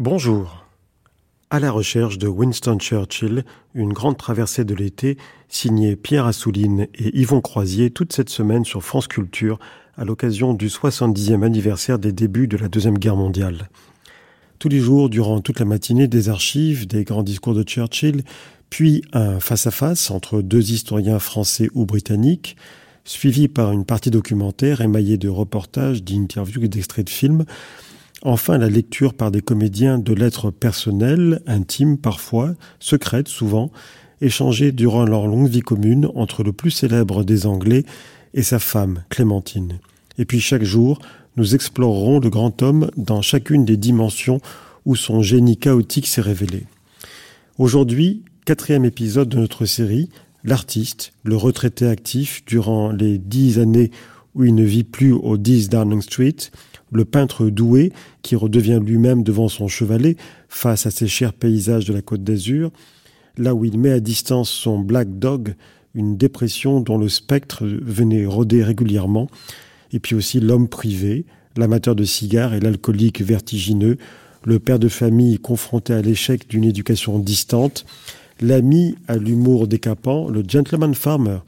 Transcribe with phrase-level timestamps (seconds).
[0.00, 0.64] Bonjour.
[1.50, 5.18] À la recherche de Winston Churchill, une grande traversée de l'été,
[5.50, 9.58] signée Pierre Assouline et Yvon Croisier toute cette semaine sur France Culture
[9.98, 13.68] à l'occasion du 70e anniversaire des débuts de la Deuxième Guerre mondiale.
[14.58, 18.22] Tous les jours, durant toute la matinée, des archives, des grands discours de Churchill,
[18.70, 22.56] puis un face-à-face entre deux historiens français ou britanniques,
[23.04, 27.44] suivi par une partie documentaire émaillée de reportages, d'interviews et d'extraits de films,
[28.22, 33.70] Enfin, la lecture par des comédiens de lettres personnelles, intimes parfois, secrètes souvent,
[34.20, 37.84] échangées durant leur longue vie commune entre le plus célèbre des Anglais
[38.34, 39.78] et sa femme, Clémentine.
[40.18, 41.00] Et puis chaque jour,
[41.36, 44.40] nous explorerons le grand homme dans chacune des dimensions
[44.84, 46.66] où son génie chaotique s'est révélé.
[47.56, 50.10] Aujourd'hui, quatrième épisode de notre série,
[50.44, 53.90] l'artiste, le retraité actif durant les dix années
[54.34, 56.36] où il ne vit plus au 10 Downing Street,
[56.92, 60.16] le peintre doué qui redevient lui-même devant son chevalet
[60.48, 62.70] face à ces chers paysages de la côte d'Azur,
[63.36, 65.54] là où il met à distance son Black Dog,
[65.94, 69.28] une dépression dont le spectre venait rôder régulièrement,
[69.92, 71.24] et puis aussi l'homme privé,
[71.56, 73.96] l'amateur de cigares et l'alcoolique vertigineux,
[74.44, 77.84] le père de famille confronté à l'échec d'une éducation distante,
[78.40, 81.38] l'ami à l'humour décapant, le gentleman farmer,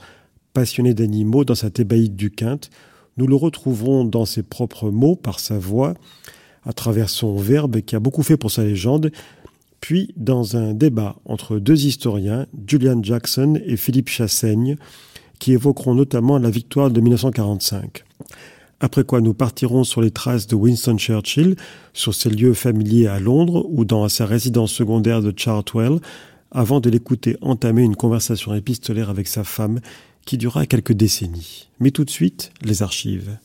[0.52, 2.70] passionné d'animaux dans sa thébaïde du Quinte,
[3.16, 5.94] nous le retrouverons dans ses propres mots, par sa voix,
[6.64, 9.10] à travers son verbe qui a beaucoup fait pour sa légende,
[9.80, 14.76] puis dans un débat entre deux historiens, Julian Jackson et Philippe Chassaigne,
[15.38, 18.04] qui évoqueront notamment la victoire de 1945.
[18.78, 21.56] Après quoi nous partirons sur les traces de Winston Churchill,
[21.92, 25.98] sur ses lieux familiers à Londres ou dans sa résidence secondaire de Chartwell,
[26.52, 29.80] avant de l'écouter entamer une conversation épistolaire avec sa femme
[30.24, 31.68] qui dura quelques décennies.
[31.80, 33.38] Mais tout de suite, les archives.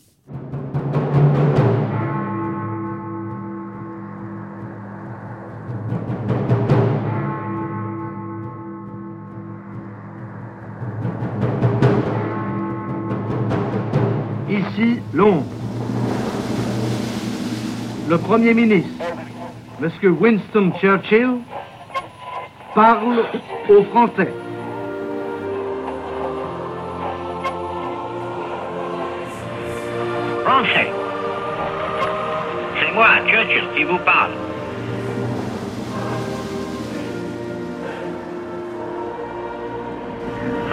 [14.50, 15.46] Ici, Londres.
[18.09, 18.90] Le Premier ministre,
[19.81, 19.90] M.
[20.19, 21.40] Winston Churchill,
[22.73, 23.25] parle
[23.69, 24.31] aux Français.
[30.57, 30.90] Français.
[32.79, 34.31] C'est moi, Churchill, qui vous parle.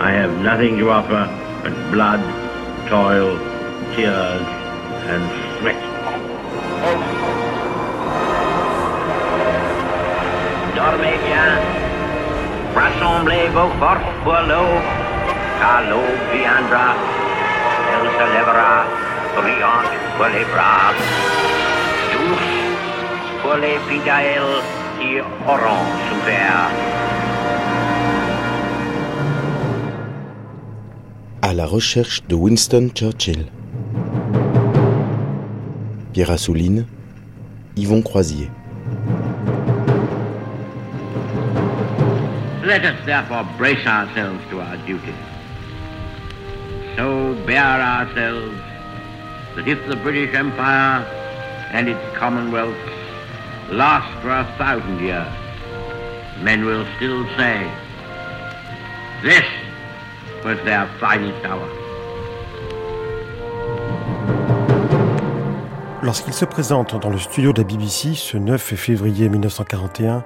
[0.01, 1.29] I have nothing to offer
[1.63, 2.21] but blood,
[2.89, 3.37] toil,
[3.95, 4.47] tears,
[5.13, 5.23] and
[5.61, 5.77] sweat.
[10.75, 11.61] Dormez bien.
[12.75, 14.81] Rassemblez vos forces pour l'eau,
[15.61, 16.95] car l'eau viendra.
[17.93, 19.04] Elle se lèvera
[19.37, 21.03] brillante pour les braves,
[22.13, 22.55] douce
[23.43, 24.63] pour les fidèles
[24.99, 26.71] qui auront souffert.
[31.43, 33.47] À la recherche de Winston Churchill.
[36.13, 36.87] Pierre Assouline,
[37.77, 38.51] Yvon Croisier.
[42.65, 45.15] Let us therefore brace ourselves to our duty.
[46.97, 48.57] So bear ourselves
[49.57, 51.05] that if the British Empire
[51.73, 52.77] and its commonwealths
[53.71, 55.29] last for a thousand years,
[56.43, 57.71] men will still say,
[59.23, 59.45] this
[60.45, 61.69] was their finest hour.
[66.03, 70.23] Lorsqu'il se présente dans le studio de la BBC ce 9 février 1941,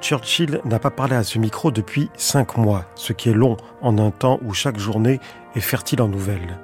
[0.00, 3.98] Churchill n'a pas parlé à ce micro depuis cinq mois, ce qui est long en
[3.98, 5.18] un temps où chaque journée
[5.56, 6.60] est fertile en nouvelles.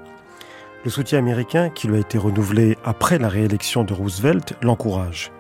[0.85, 5.31] Le soutien américain, qui lui a été renouvelé après la réélection de Roosevelt, l'encourage.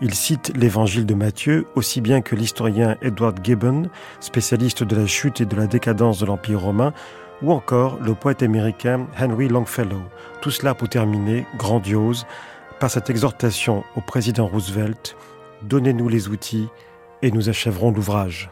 [0.00, 3.88] Il cite l'évangile de Matthieu aussi bien que l'historien Edward Gibbon,
[4.20, 6.92] spécialiste de la chute et de la décadence de l'Empire romain,
[7.42, 10.02] ou encore le poète américain Henry Longfellow.
[10.40, 12.26] Tout cela pour terminer, grandiose,
[12.78, 15.16] par cette exhortation au président Roosevelt
[15.62, 16.68] Donnez-nous les outils
[17.22, 18.50] et nous achèverons l'ouvrage.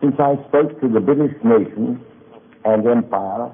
[0.00, 1.98] Since I spoke to the British nation
[2.64, 3.50] and empire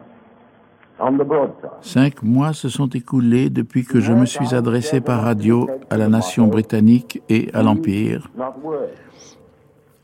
[0.99, 1.75] on the broadcast.
[1.83, 6.09] Cinq mois se sont écoulés depuis que je me suis adressé par radio à la
[6.09, 8.31] nation britannique et à l'Empire.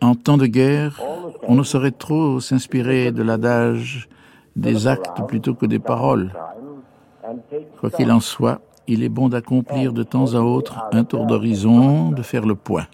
[0.01, 1.01] En temps de guerre,
[1.47, 4.09] on ne saurait trop s'inspirer de l'adage
[4.55, 6.33] des actes plutôt que des paroles.
[7.81, 12.11] Quoi qu'il en soit, il est bon d'accomplir de temps à autre un tour d'horizon,
[12.11, 12.87] de faire le point.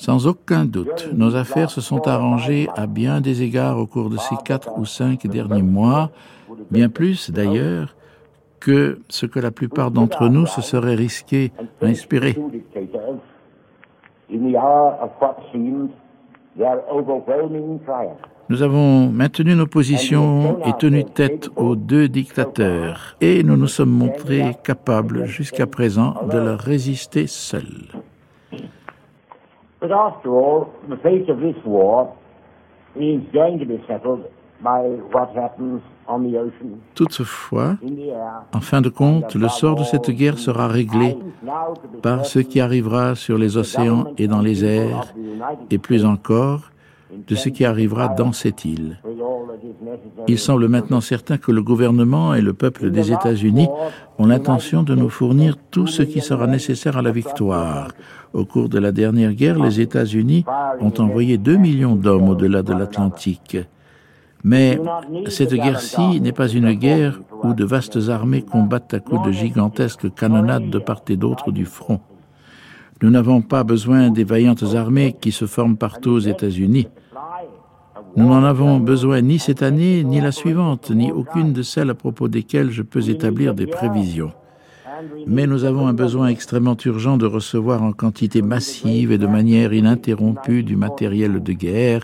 [0.00, 4.16] Sans aucun doute, nos affaires se sont arrangées à bien des égards au cours de
[4.16, 6.10] ces quatre ou cinq derniers mois,
[6.70, 7.94] bien plus d'ailleurs
[8.60, 11.52] que ce que la plupart d'entre nous se seraient risqués
[11.82, 12.34] d'inspirer.
[18.48, 23.90] Nous avons maintenu nos positions et tenu tête aux deux dictateurs, et nous nous sommes
[23.90, 28.00] montrés capables jusqu'à présent de leur résister seuls.
[29.80, 32.14] But after all, the fate of this war
[32.96, 34.24] is going to be settled
[34.62, 34.82] by
[35.12, 37.76] what happens on the ocean, Toutefois,
[38.52, 41.16] en fin de compte, le sort de cette guerre sera réglé
[42.02, 45.14] par ce qui arrivera sur les océans et dans les airs,
[45.70, 46.70] et plus encore,
[47.26, 49.00] de ce qui arrivera dans cette île.
[50.28, 53.68] Il semble maintenant certain que le gouvernement et le peuple des États-Unis
[54.18, 57.88] ont l'intention de nous fournir tout ce qui sera nécessaire à la victoire.
[58.32, 60.44] Au cours de la dernière guerre, les États-Unis
[60.80, 63.58] ont envoyé 2 millions d'hommes au-delà de l'Atlantique.
[64.42, 64.78] Mais
[65.28, 70.12] cette guerre-ci n'est pas une guerre où de vastes armées combattent à coups de gigantesques
[70.14, 72.00] canonnades de part et d'autre du front.
[73.02, 76.88] Nous n'avons pas besoin des vaillantes armées qui se forment partout aux États-Unis.
[78.16, 81.94] Nous n'en avons besoin ni cette année, ni la suivante, ni aucune de celles à
[81.94, 84.32] propos desquelles je peux établir des prévisions.
[85.26, 89.72] Mais nous avons un besoin extrêmement urgent de recevoir en quantité massive et de manière
[89.72, 92.02] ininterrompue du matériel de guerre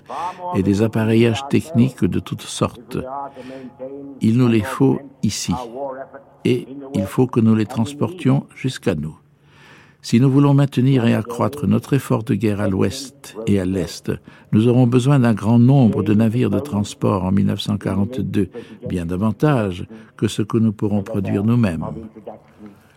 [0.54, 2.98] et des appareillages techniques de toutes sortes.
[4.20, 5.54] Il nous les faut ici
[6.44, 9.18] et il faut que nous les transportions jusqu'à nous.
[10.06, 14.12] Si nous voulons maintenir et accroître notre effort de guerre à l'ouest et à l'est,
[14.52, 18.48] nous aurons besoin d'un grand nombre de navires de transport en 1942,
[18.88, 19.84] bien davantage
[20.16, 21.86] que ce que nous pourrons produire nous-mêmes.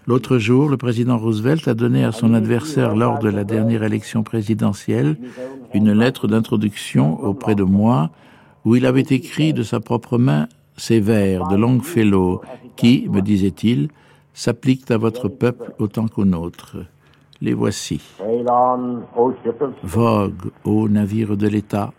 [0.06, 4.22] L'autre jour, le président Roosevelt a donné à son adversaire lors de la dernière élection
[4.22, 5.18] présidentielle
[5.74, 8.12] une lettre d'introduction auprès de moi
[8.66, 10.48] où il avait écrit de sa propre main
[10.78, 12.44] ces vers de Longfellow
[12.76, 13.88] qui, me disait-il,
[14.36, 16.78] s'appliquent à votre peuple autant qu'au nôtre.
[17.42, 18.02] Les voici.
[19.84, 21.94] Vogue, ô navire de l'État,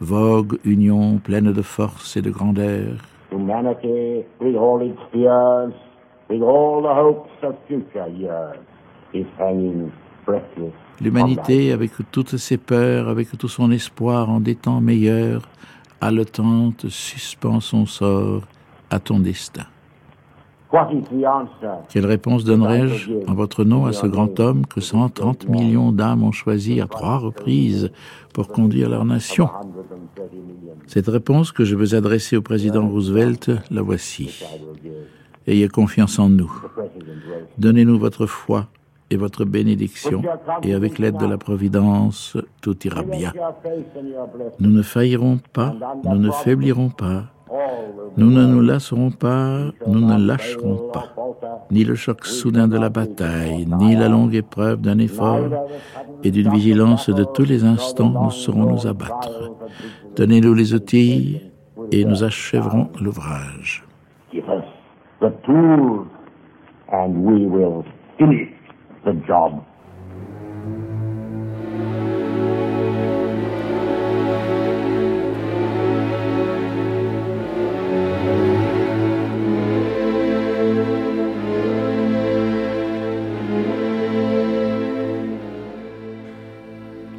[0.00, 2.96] vogue, union pleine de force et de grandeur.
[3.30, 5.74] Humanity, with all its fears,
[6.30, 8.56] with all the hopes of future years,
[9.12, 9.90] is hanging
[10.24, 10.72] breathless.
[11.00, 15.42] L'humanité, avec toutes ses peurs, avec tout son espoir en des temps meilleurs,
[16.00, 18.42] haletante, suspend son sort
[18.88, 19.66] à ton destin.
[20.65, 20.65] What is the answer?
[21.88, 26.32] Quelle réponse donnerais-je en votre nom à ce grand homme que 130 millions d'âmes ont
[26.32, 27.90] choisi à trois reprises
[28.32, 29.46] pour conduire leur nation?
[29.46, 34.44] 130 million Cette réponse que je veux adresser au président Roosevelt, la voici.
[35.46, 36.52] Ayez confiance en nous.
[37.58, 38.66] Donnez-nous votre foi
[39.10, 40.22] et votre bénédiction,
[40.62, 43.32] et avec l'aide de la Providence, tout ira bien.
[44.58, 45.74] Nous ne faillirons pas,
[46.04, 47.26] nous ne faiblirons pas,
[48.16, 51.14] nous ne nous lasserons pas, nous ne lâcherons pas.
[51.70, 55.66] Ni le choc soudain de la bataille, ni la longue épreuve d'un effort
[56.24, 59.52] et d'une vigilance de tous les instants ne sauront nous abattre.
[60.16, 61.40] Donnez-nous les outils
[61.92, 63.84] et nous achèverons l'ouvrage.
[64.32, 64.64] Give us
[65.20, 66.06] the tools
[66.92, 67.84] and we will
[68.18, 68.48] finish
[69.04, 69.62] the job.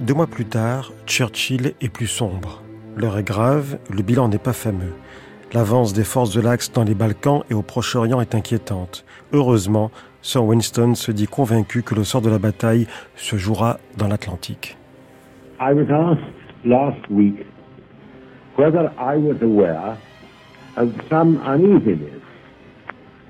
[0.08, 2.64] Deux mois plus tard, Churchill est plus sombre.
[2.96, 4.94] L'heure est grave, le bilan n'est pas fameux.
[5.52, 9.04] L'avance des forces de l'Axe dans les Balkans et au Proche-Orient est inquiétante.
[9.34, 12.88] Heureusement, Sir Winston se dit convaincu que le sort de la bataille
[13.18, 14.78] se jouera dans l'Atlantique.
[15.60, 16.24] I was asked
[16.64, 17.46] last week
[18.58, 19.98] whether I was aware
[20.78, 22.22] of some uneasiness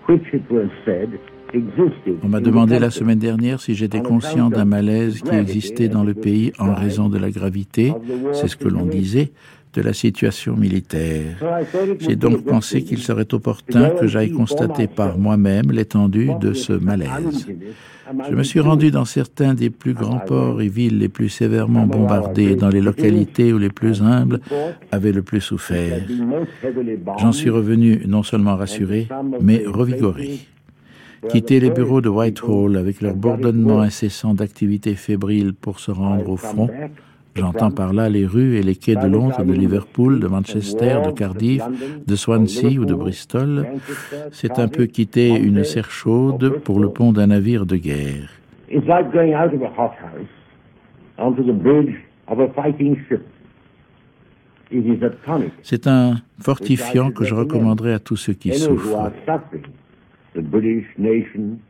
[0.07, 1.17] which it was said.
[2.23, 6.13] On m'a demandé la semaine dernière si j'étais conscient d'un malaise qui existait dans le
[6.13, 7.93] pays en raison de la gravité,
[8.33, 9.31] c'est ce que l'on disait,
[9.73, 11.37] de la situation militaire.
[11.99, 17.47] J'ai donc pensé qu'il serait opportun que j'aille constater par moi-même l'étendue de ce malaise.
[18.29, 21.85] Je me suis rendu dans certains des plus grands ports et villes les plus sévèrement
[21.85, 24.39] bombardés, dans les localités où les plus humbles
[24.91, 26.01] avaient le plus souffert.
[27.19, 29.07] J'en suis revenu non seulement rassuré,
[29.41, 30.39] mais revigoré.
[31.29, 36.37] Quitter les bureaux de Whitehall avec leur bourdonnement incessant d'activités fébriles pour se rendre au
[36.37, 36.69] front,
[37.35, 41.11] j'entends par là les rues et les quais de Londres, de Liverpool, de Manchester, de
[41.11, 41.63] Cardiff,
[42.05, 43.67] de Swansea ou de Bristol,
[44.31, 48.29] c'est un peu quitter une serre chaude pour le pont d'un navire de guerre.
[48.69, 50.27] It's like going out of a hothouse
[51.17, 51.95] onto the bridge
[52.27, 53.25] of a fighting ship?
[54.69, 55.53] It is a tonic.
[55.63, 59.11] C'est un fortifiant que je recommanderais à tous ceux qui souffrent.
[60.37, 60.43] Are suffering.
[60.43, 61.61] The British nation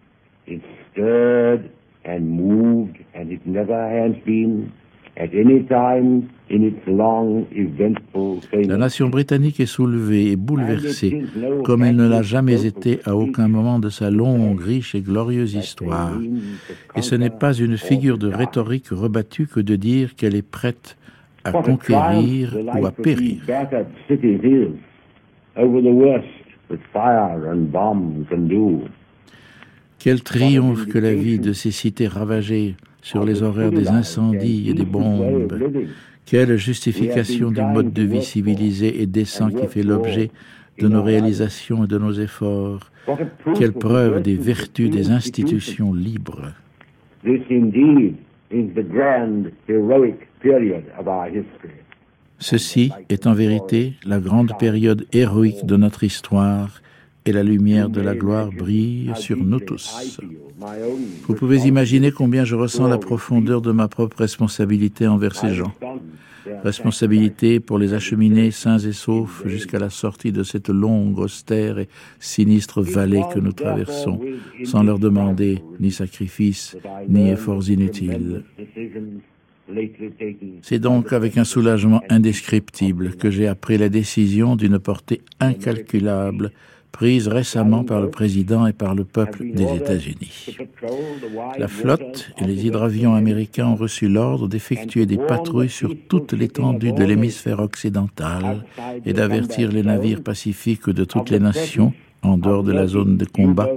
[0.47, 1.69] is stirred
[2.05, 4.71] and moved, and it never has been
[5.17, 11.23] at any time in its long, eventful La nation britannique est soulevée et bouleversée
[11.63, 15.55] comme elle ne l'a jamais été à aucun moment de sa longue, riche et glorieuse
[15.55, 16.19] histoire.
[16.95, 20.97] Et ce n'est pas une figure de rhétorique rebattue que de dire qu'elle est prête
[21.43, 23.41] à conquérir ou à périr.
[29.99, 34.73] Quel triomphe que la vie de ces cités ravagées sur les horaires des incendies et
[34.73, 35.53] des bombes.
[36.25, 40.29] Quelle justification du mode de vie civilisé et décent qui fait l'objet
[40.79, 42.91] de nos réalisations et de nos efforts.
[43.57, 46.53] Quelle preuve des vertus des institutions libres.
[47.23, 48.15] This indeed
[48.51, 51.86] is the grand heroic period of our history.
[52.39, 56.81] Ceci est en vérité la grande période héroïque de notre histoire
[57.25, 60.19] et la lumière de la gloire brille sur nous tous.
[61.27, 65.73] Vous pouvez imaginer combien je ressens la profondeur de ma propre responsabilité envers ces gens.
[66.63, 71.89] Responsabilité pour les acheminer sains et saufs jusqu'à la sortie de cette longue, austère et
[72.19, 74.21] sinistre vallée que nous traversons,
[74.63, 76.77] sans leur demander ni sacrifice,
[77.09, 78.43] ni efforts inutiles.
[80.61, 86.51] C'est donc avec un soulagement indescriptible que j'ai appris la décision d'une portée incalculable
[86.97, 90.57] prise récemment par le président et par le peuple des États-Unis.
[91.59, 96.93] La flotte et les hydravions américains ont reçu l'ordre d'effectuer des patrouilles sur toute l'étendue
[96.93, 98.65] de l'hémisphère occidental
[99.05, 101.93] et d'avertir les navires pacifiques de toutes les nations,
[102.23, 103.69] en dehors de la zone de combat,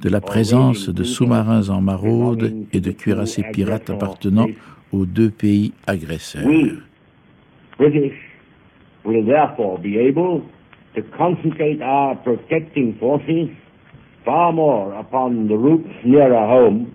[0.00, 4.48] de la présence de sous-marins en maraude et de cuirassés pirates appartenant
[4.92, 6.46] aux deux pays agresseurs.
[6.46, 6.78] We,
[7.78, 8.14] British,
[9.04, 10.42] will therefore be able
[10.94, 13.48] to concentrate our protecting forces
[14.24, 16.94] far more upon the routes nearer home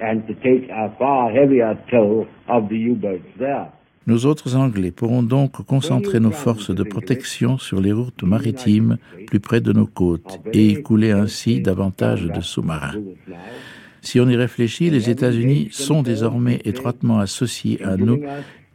[0.00, 3.72] and to take a far heavier toll of the U-boats there.
[4.06, 8.96] Nous autres Anglais pourrons donc concentrer nos forces de protection sur les routes maritimes
[9.26, 12.94] plus près de nos côtes et écouler ainsi davantage de sous-marins.
[14.02, 18.20] Si on y réfléchit, les États-Unis sont désormais étroitement associés à nous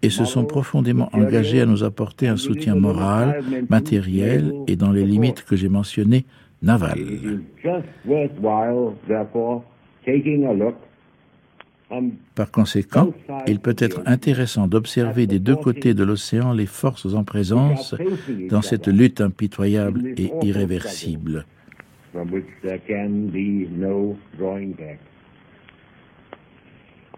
[0.02, 5.06] et se sont profondément engagés à nous apporter un soutien moral, matériel et dans les
[5.06, 6.26] limites que j'ai mentionnées,
[6.62, 7.00] naval.
[12.36, 13.14] Par conséquent,
[13.48, 17.96] il peut être intéressant d'observer des deux côtés de l'océan les forces en présence
[18.50, 21.46] dans cette lutte impitoyable et irréversible.
[22.14, 23.66] from which there can be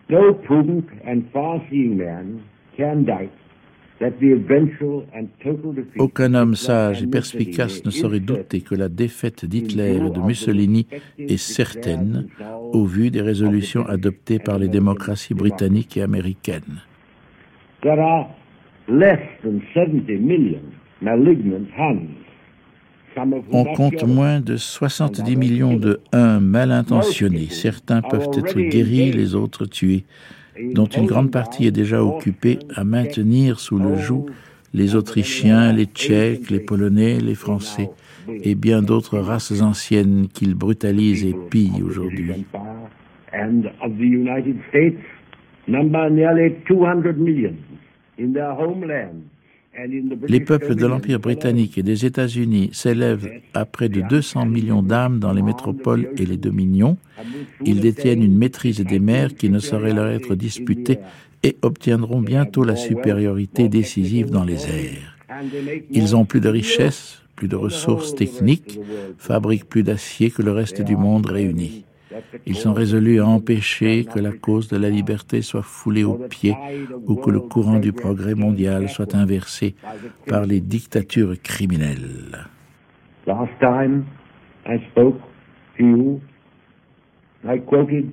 [0.09, 2.41] no prudent and far-seeing man
[2.77, 3.31] can doubt
[4.00, 8.75] that the eventual and total defeat Aucun homme sage et perspicace ne saurait douter que
[8.75, 12.27] la défaite d'Hitler et de Mussolini est certaine
[12.74, 16.81] au vu des résolutions adoptées par les démocraties britanniques et américaines.
[17.81, 18.27] There are
[18.88, 20.62] less than 70 million
[21.01, 22.25] malignant hands.
[23.51, 27.48] On compte moins de 70 millions de uns mal intentionnés.
[27.50, 30.05] Certains peuvent être guéris, les autres tués,
[30.74, 34.27] dont une grande partie est déjà occupée à maintenir sous le joug
[34.75, 37.89] les Autrichiens, les Tchèques, les Polonais, les Français
[38.27, 42.45] et bien d'autres races anciennes qu'ils brutalisent et pillent aujourd'hui.
[49.77, 50.10] Empire and of the United States number nearly 200 million in their homeland and in
[50.10, 54.84] the Les peuples de l'Empire britannique et des États-Unis s'élèvent à près de 200 millions
[54.84, 56.98] d'âmes dans les métropoles et les dominions.
[57.63, 61.00] Ils détiennent une maîtrise des mers qui ne saurait leur être disputée
[61.44, 65.17] et obtiendront bientôt la supériorité décisive dans les airs.
[65.91, 68.79] Ils ont plus de richesses, plus de ressources techniques,
[69.17, 71.86] fabriquent plus d'acier que le reste du monde réuni.
[72.45, 76.55] Ils sont résolus à empêcher que la cause de la liberté soit foulée aux pieds
[77.07, 79.75] ou que le courant du progrès mondial soit inversé
[80.27, 82.48] par les dictatures criminelles.
[83.27, 84.05] Last time
[84.67, 85.19] I spoke
[85.77, 86.22] to you,
[87.43, 88.12] I quoted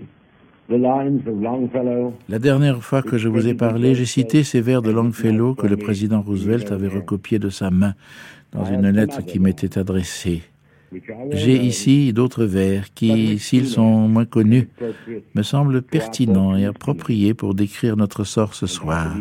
[0.69, 2.15] the lines of Longfellow.
[2.29, 5.67] La dernière fois que je vous ai parlé, j'ai cité ces vers de Longfellow que
[5.67, 7.95] le président Roosevelt avait recopiés de sa main
[8.53, 10.43] dans une lettre qui m'était adressée.
[11.31, 14.69] J'ai ici d'autres vers qui, s'ils sont moins connus,
[15.35, 19.17] me semblent pertinents et appropriés pour décrire notre sort ce soir.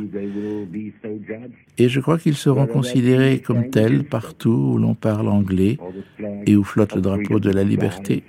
[1.78, 5.78] Et je crois qu'ils seront considérés comme tels partout où l'on parle anglais
[6.46, 8.24] et où flotte le drapeau de la liberté.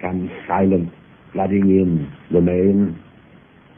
[0.00, 0.92] Comes silent
[1.32, 2.98] flooding in the main,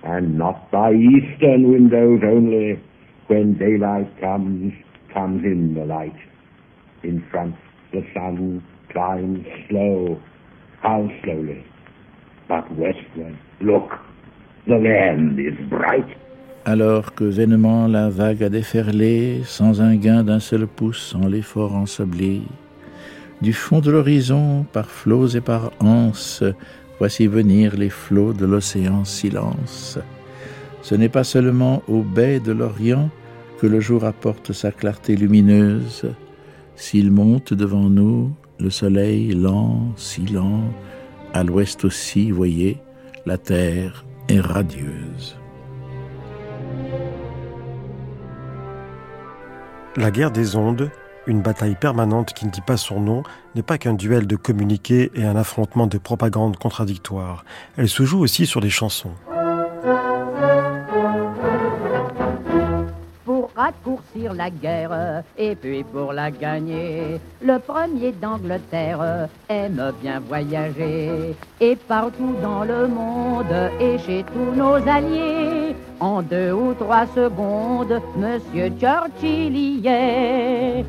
[0.04, 2.80] and not by eastern windows only,
[3.28, 4.72] when daylight comes,
[5.12, 6.16] comes in the light.
[7.02, 7.54] In front
[7.92, 10.20] the sun climbs slow,
[10.82, 11.64] how slowly,
[12.48, 13.90] but westward, look,
[14.66, 16.06] the land is bright.
[16.64, 21.76] Alors que vainement la vague a déferlé, sans un gain d'un seul pouce en l'effort
[21.76, 22.42] ensablé,
[23.42, 26.42] du fond de l'horizon, par flots et par anses,
[26.98, 29.98] voici venir les flots de l'océan silence.
[30.82, 33.10] Ce n'est pas seulement aux baies de l'Orient
[33.58, 36.06] que le jour apporte sa clarté lumineuse.
[36.76, 40.62] S'il monte devant nous, le soleil lent, si lent,
[41.32, 42.78] à l'ouest aussi, voyez,
[43.26, 45.36] la terre est radieuse.
[49.96, 50.90] La guerre des ondes,
[51.26, 53.22] une bataille permanente qui ne dit pas son nom,
[53.54, 57.44] n'est pas qu'un duel de communiqués et un affrontement de propagandes contradictoires.
[57.76, 59.12] Elle se joue aussi sur des chansons.
[63.56, 67.18] raccourcir la guerre et puis pour la gagner.
[67.42, 74.74] Le premier d'Angleterre aime bien voyager et partout dans le monde et chez tous nos
[74.86, 75.74] alliés.
[75.98, 80.84] En deux ou trois secondes, Monsieur Churchill y est.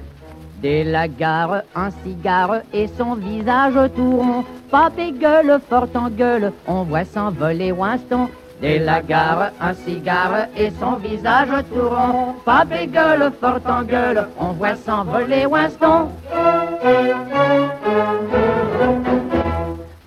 [0.62, 4.44] Dès la gare, un cigare et son visage tout rond.
[4.72, 8.28] Pape et gueule, fort en gueule, on voit s'envoler Winston
[8.60, 12.34] Dès la gare, un cigare et son visage tout rond.
[12.44, 16.10] Pas gueule, fort en gueule, on voit s'envoler Winston.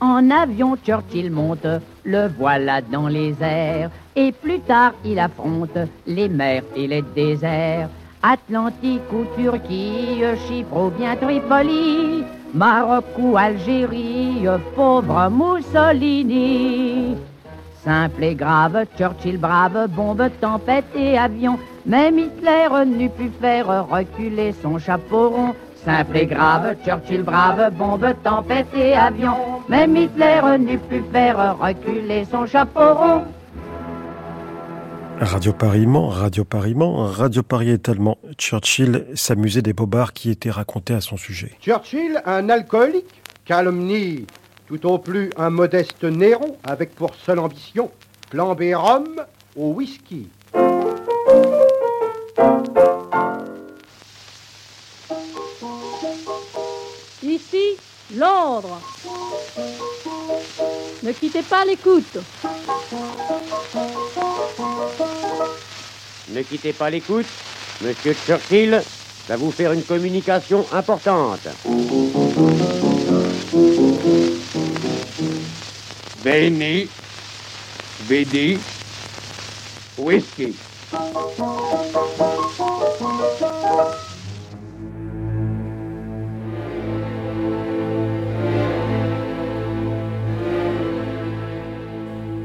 [0.01, 3.91] En avion, Churchill monte, le voilà dans les airs.
[4.17, 5.79] Et plus tard, il affronte
[6.09, 7.89] les mers et les déserts.
[8.23, 12.23] Atlantique ou Turquie, Chypre ou bien Tripoli,
[12.53, 14.47] Maroc ou Algérie,
[14.77, 17.17] pauvre Mussolini.
[17.83, 21.59] Simple et grave, Churchill brave, bombe, tempête et avion.
[21.87, 25.55] Même Hitler n'eût pu faire reculer son chapeau rond.
[25.83, 29.63] Simple et grave, Churchill brave, bombe, tempête et avion.
[29.71, 33.25] Même Hitler n'eût pu faire reculer son chapeau rond.
[35.21, 40.95] Radio Paris Radio Paris Radio Paris est tellement Churchill s'amusait des bobards qui étaient racontés
[40.95, 41.53] à son sujet.
[41.61, 44.25] Churchill, un alcoolique, calomnie
[44.67, 47.91] tout au plus un modeste Néron avec pour seule ambition
[48.31, 49.23] flamber Rome
[49.57, 50.29] au whisky.
[57.23, 57.77] Ici,
[58.17, 58.81] Londres.
[61.03, 62.19] Ne quittez pas l'écoute.
[66.29, 67.27] Ne quittez pas l'écoute.
[67.83, 68.83] Monsieur Churchill
[69.29, 71.49] va vous faire une communication importante.
[76.23, 76.89] Veni,
[78.09, 78.59] Vidi,
[79.97, 80.55] Whisky.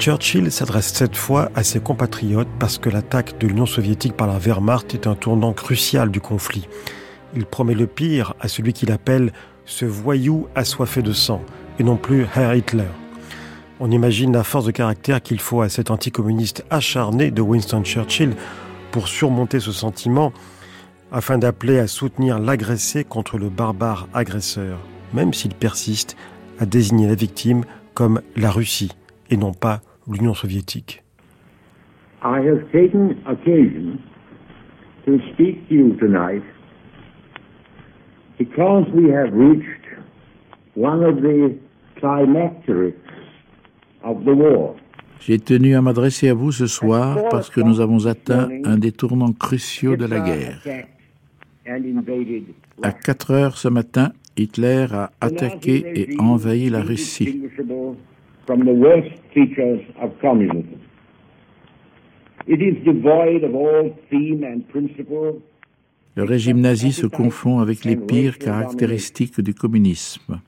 [0.06, 4.38] Churchill s'adresse cette fois à ses compatriotes parce que l'attaque de l'Union soviétique par la
[4.38, 6.68] Wehrmacht est un tournant crucial du conflit.
[7.36, 9.34] Il promet le pire à celui qu'il appelle
[9.66, 11.42] ce voyou assoiffé de sang,
[11.80, 12.86] et non plus Herr Hitler.
[13.80, 18.36] On imagine la force de caractère qu'il faut à cet anticommuniste acharné de Winston Churchill
[18.92, 20.34] pour surmonter ce sentiment
[21.12, 24.78] afin d'appeler à soutenir l'agressé contre le barbare agresseur,
[25.16, 26.16] même s'il persiste
[26.60, 27.64] à désigner la victime
[27.96, 28.92] comme la Russie
[29.32, 31.04] et non pas l'Union soviétique.
[32.24, 34.00] I have taken occasion
[35.06, 36.44] to speak to you tonight
[38.38, 39.86] because we have reached
[40.76, 41.56] one of the
[42.00, 42.98] climacterics
[45.20, 48.92] j'ai tenu à m'adresser à vous ce soir parce que nous avons atteint un des
[48.92, 50.62] tournants cruciaux de la guerre.
[52.84, 57.42] À 4 heures ce matin, Hitler a attaqué et envahi la Russie.
[62.48, 65.42] It is devoid of all theme and principle
[66.16, 70.40] le régime nazi se confond avec les pires caractéristiques du communisme.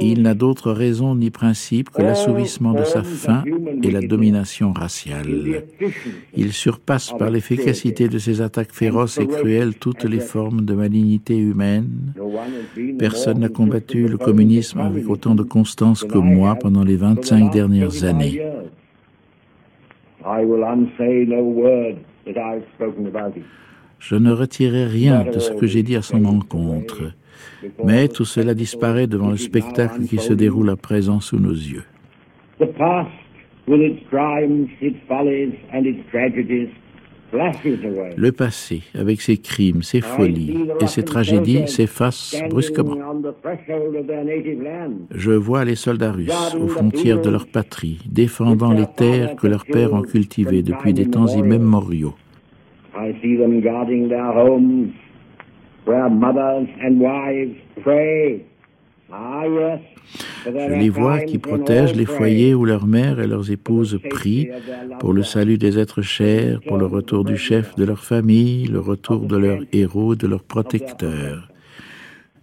[0.00, 3.42] Il n'a d'autre raison ni principe que l'assouvissement de sa faim
[3.82, 5.64] et la domination raciale.
[6.36, 11.36] Il surpasse par l'efficacité de ses attaques féroces et cruelles toutes les formes de malignité
[11.36, 12.12] humaine.
[13.00, 18.04] Personne n'a combattu le communisme avec autant de constance que moi pendant les 25 dernières
[18.04, 18.40] années.
[23.98, 27.12] Je ne retirerai rien de ce que j'ai dit à son encontre.
[27.84, 31.84] Mais tout cela disparaît devant le spectacle qui se déroule à présent sous nos yeux.
[38.16, 42.96] Le passé, avec ses crimes, ses folies et ses tragédies, s'efface brusquement.
[45.10, 49.66] Je vois les soldats russes aux frontières de leur patrie, défendant les terres que leurs
[49.66, 52.14] pères ont cultivées depuis des temps immémoriaux.
[52.94, 54.92] I see them guarding their homes,
[55.84, 58.44] where mothers and wives pray.
[59.10, 59.44] Ah,
[60.44, 64.48] Je les vois qui protègent les foyers où leurs mères et leurs épouses prient
[65.00, 68.80] pour le salut des êtres chers, pour le retour du chef de leur famille, le
[68.80, 71.48] retour de leur héros, de leur protecteur.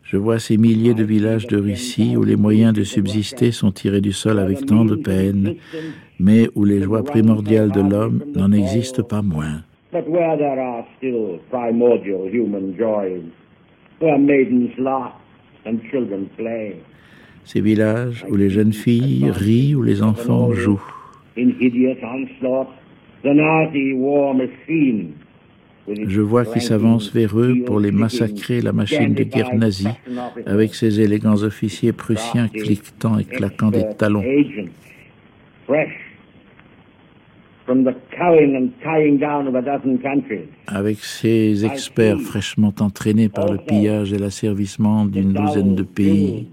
[0.01, 4.01] Je vois ces milliers de villages de Russie où les moyens de subsister sont tirés
[4.01, 5.55] du sol avec tant de peine,
[6.19, 9.61] mais où les joies primordiales de l'homme n'en existent pas moins.
[9.95, 13.23] But where there are still primordial human joys,
[13.99, 15.13] where maidens laugh
[15.65, 16.75] and children play,
[17.45, 20.83] Ces villages où les jeunes filles rient, où les enfants jouent.
[21.37, 22.67] in hideous onslaught,
[23.23, 25.13] the Nazi war machine.
[25.87, 29.55] with its Je vois qui s'avance vers eux pour les massacrer la machine de guerre
[29.55, 29.87] nazie,
[30.45, 34.25] avec ses élégants officiers prussiens cliquetant et claquant des talons.
[35.67, 36.04] Fresh
[37.65, 40.49] from the cowing and tying down of a dozen countries.
[40.67, 46.47] Avec ses experts fraîchement entraînés par le pillage et l'asservissement d'une douzaine de pays.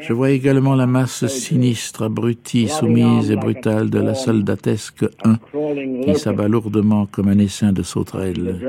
[0.00, 6.04] Je vois également la masse sinistre, abrutie, soumise et brutale de la soldatesque 1 crawling
[6.04, 8.60] qui s'abat lourdement comme un essaim de sauterelles.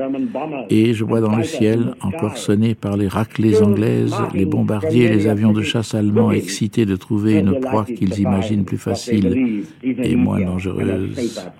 [0.70, 5.12] Et je vois dans le ciel, encore sonné par les raclées anglaises, les bombardiers et
[5.12, 10.16] les avions de chasse allemands excités de trouver une proie qu'ils imaginent plus facile et
[10.16, 11.50] moins dangereuse.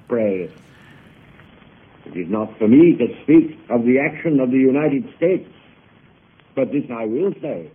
[2.06, 5.46] It is not for me to speak of the action of the United States,
[6.54, 7.70] but this I will say.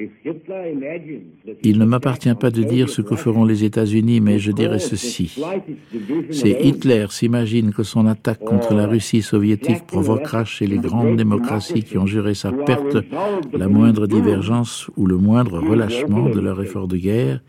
[0.00, 3.64] If Hitler imagines that he Il ne m'appartient pas de dire ce que feront les
[3.64, 5.36] États-Unis, mais je dirais ceci.
[6.30, 11.82] Si Hitler s'imagine que son attaque contre la Russie soviétique provoquera chez les grandes démocraties
[11.82, 12.98] qui ont juré sa perte
[13.52, 17.40] la moindre divergence ou le moindre relâchement de leur effort de guerre,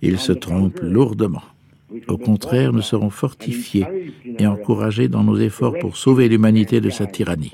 [0.00, 1.42] il se trompe lourdement.
[2.08, 3.86] Au contraire, nous serons fortifiés
[4.38, 7.52] et encouragés dans nos efforts pour sauver l'humanité de sa tyrannie.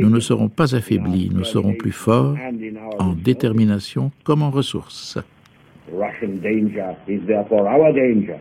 [0.00, 2.36] Nous ne serons pas affaiblis, nous serons plus forts
[2.98, 5.18] en détermination comme en ressources.
[5.92, 8.40] Russian danger is therefore our danger,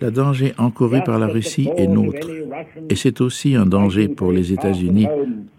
[0.00, 2.30] Le danger encouru par la Russie est nôtre,
[2.88, 5.08] et c'est aussi un danger pour les États-Unis,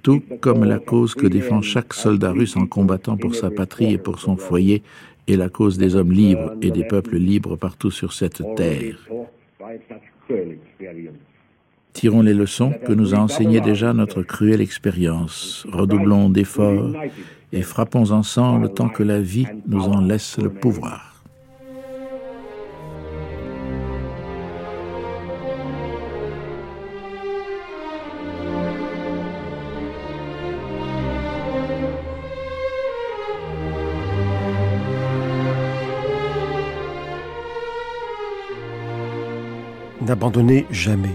[0.04, 3.98] tout comme la cause que défend chaque soldat russe en combattant pour sa patrie et
[3.98, 4.84] pour son foyer,
[5.28, 8.98] et la cause des hommes libres et des peuples libres partout sur cette terre.
[11.94, 16.94] Tirons les leçons que nous a enseignées déjà notre cruelle expérience, redoublons d'efforts
[17.52, 21.09] et frappons ensemble tant que la vie nous en laisse le pouvoir.
[40.10, 41.14] N'abandonnez jamais.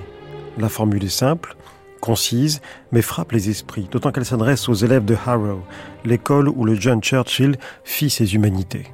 [0.56, 1.56] La formule est simple,
[2.00, 5.64] concise, mais frappe les esprits, d'autant qu'elle s'adresse aux élèves de Harrow,
[6.04, 8.86] l'école où le jeune Churchill fit ses humanités.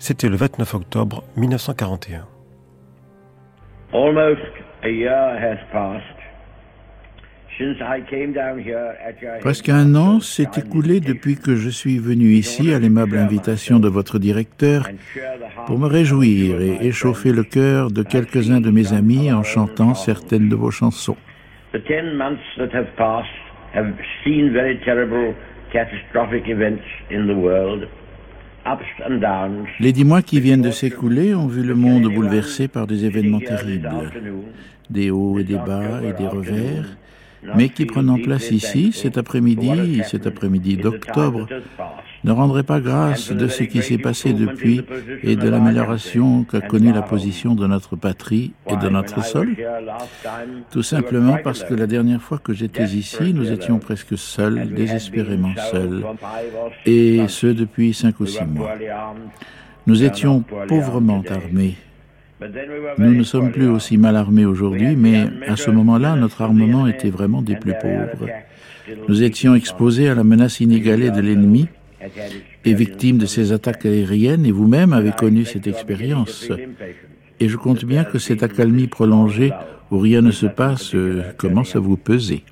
[0.00, 2.26] C'était le 29 octobre 1941.
[3.92, 4.40] Almost
[4.82, 6.02] a year has passed
[7.43, 7.43] since I came down here at your
[9.40, 13.88] Presque un an s'est écoulé depuis que je suis venu ici à l'aimable invitation de
[13.88, 14.88] votre directeur
[15.66, 20.48] pour me réjouir et échauffer le cœur de quelques-uns de mes amis en chantant certaines
[20.48, 21.16] de vos chansons.
[29.80, 33.40] Les dix mois qui viennent de s'écouler ont vu le monde bouleversé par des événements
[33.40, 33.90] terribles,
[34.90, 36.96] des hauts et des bas et des revers,
[37.54, 41.46] mais qui prenant place ici, cet après-midi, cet après-midi d'octobre,
[42.24, 44.80] ne rendraient pas grâce de ce qui s'est passé depuis
[45.22, 49.54] et de l'amélioration qu'a connue la position de notre patrie et de notre sol.
[50.70, 55.54] Tout simplement parce que la dernière fois que j'étais ici, nous étions presque seuls, désespérément
[55.70, 56.04] seuls,
[56.86, 58.74] et ce depuis cinq ou six mois.
[59.86, 61.76] Nous étions pauvrement armés.
[62.98, 67.10] Nous ne sommes plus aussi mal armés aujourd'hui, mais à ce moment-là, notre armement était
[67.10, 68.28] vraiment des plus pauvres.
[69.08, 71.68] Nous étions exposés à la menace inégalée de l'ennemi
[72.64, 76.50] et victimes de ces attaques aériennes, et vous-même avez connu cette expérience.
[77.40, 79.52] Et je compte bien que cette accalmie prolongée
[79.90, 82.42] où rien ne se passe, euh, commence à vous peser.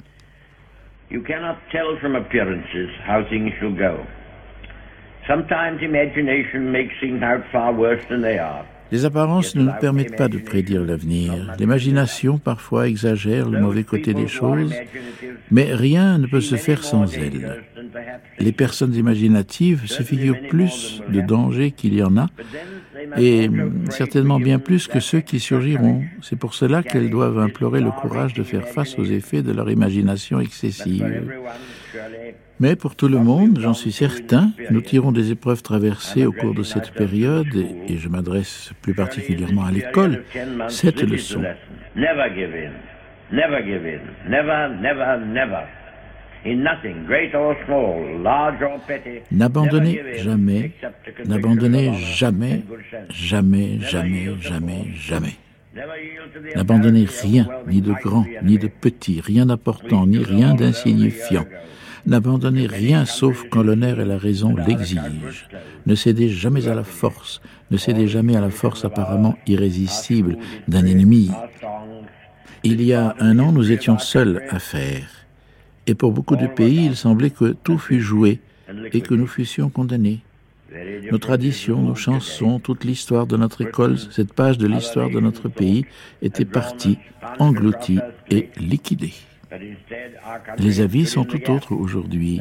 [5.25, 8.64] Sometimes imagination makes things out far worse than they are.
[8.92, 11.55] Les apparences ne nous permettent pas de prédire l'avenir.
[11.59, 14.74] L'imagination parfois exagère le mauvais côté des choses,
[15.50, 17.62] mais rien ne peut se faire sans elle.
[18.38, 22.28] Les personnes imaginatives se figurent plus de dangers qu'il y en a,
[23.16, 23.48] et
[23.88, 26.02] certainement bien plus que ceux qui surgiront.
[26.20, 29.70] C'est pour cela qu'elles doivent implorer le courage de faire face aux effets de leur
[29.70, 31.33] imagination excessive.
[32.62, 36.55] Mais pour tout le monde, j'en suis certain, nous tirons des épreuves traversées au cours
[36.55, 37.57] de cette période,
[37.88, 40.22] et je m'adresse plus particulièrement à l'école,
[40.68, 41.40] cette leçon.
[41.96, 42.70] Never give in.
[43.37, 44.31] Never give in.
[44.31, 45.64] Never, never, never.
[46.46, 49.22] In nothing, great or small, large or petty.
[49.33, 50.70] N'abandonnez jamais,
[51.27, 52.62] n'abandonnez jamais,
[53.11, 55.35] jamais, jamais, jamais, jamais.
[56.55, 61.44] N'abandonnez rien, ni de grand, ni de petit, rien d'important, ni rien d'insignifiant.
[62.04, 65.02] N'abandonnez rien sauf quand l'honneur et la raison l'exigent.
[65.86, 70.36] Ne cédez jamais à la force, ne cédez jamais à la force apparemment irrésistible
[70.66, 71.30] d'un ennemi.
[72.64, 75.08] Il y a un an, nous étions seuls à faire.
[75.86, 78.40] Et pour beaucoup de pays, il semblait que tout fût joué
[78.92, 80.20] et que nous fussions condamnés.
[81.10, 85.48] Nos traditions, nos chansons, toute l'histoire de notre école, cette page de l'histoire de notre
[85.48, 85.84] pays
[86.22, 86.98] était partie,
[87.38, 89.12] engloutie et liquidée.
[90.58, 92.40] Les avis sont tout autres aujourd'hui.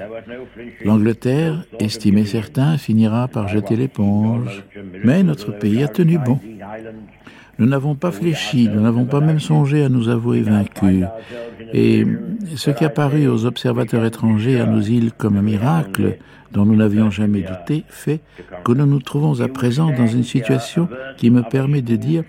[0.85, 4.63] L'Angleterre, estimait certains, finira par jeter l'éponge,
[5.03, 6.39] mais notre pays a tenu bon.
[7.59, 11.05] Nous n'avons pas fléchi, nous n'avons pas même songé à nous avouer vaincus.
[11.73, 12.05] Et
[12.55, 16.17] ce qui a paru aux observateurs étrangers à nos îles comme un miracle,
[16.51, 18.21] dont nous n'avions jamais douté, fait
[18.63, 22.23] que nous nous trouvons à présent dans une situation qui me permet de dire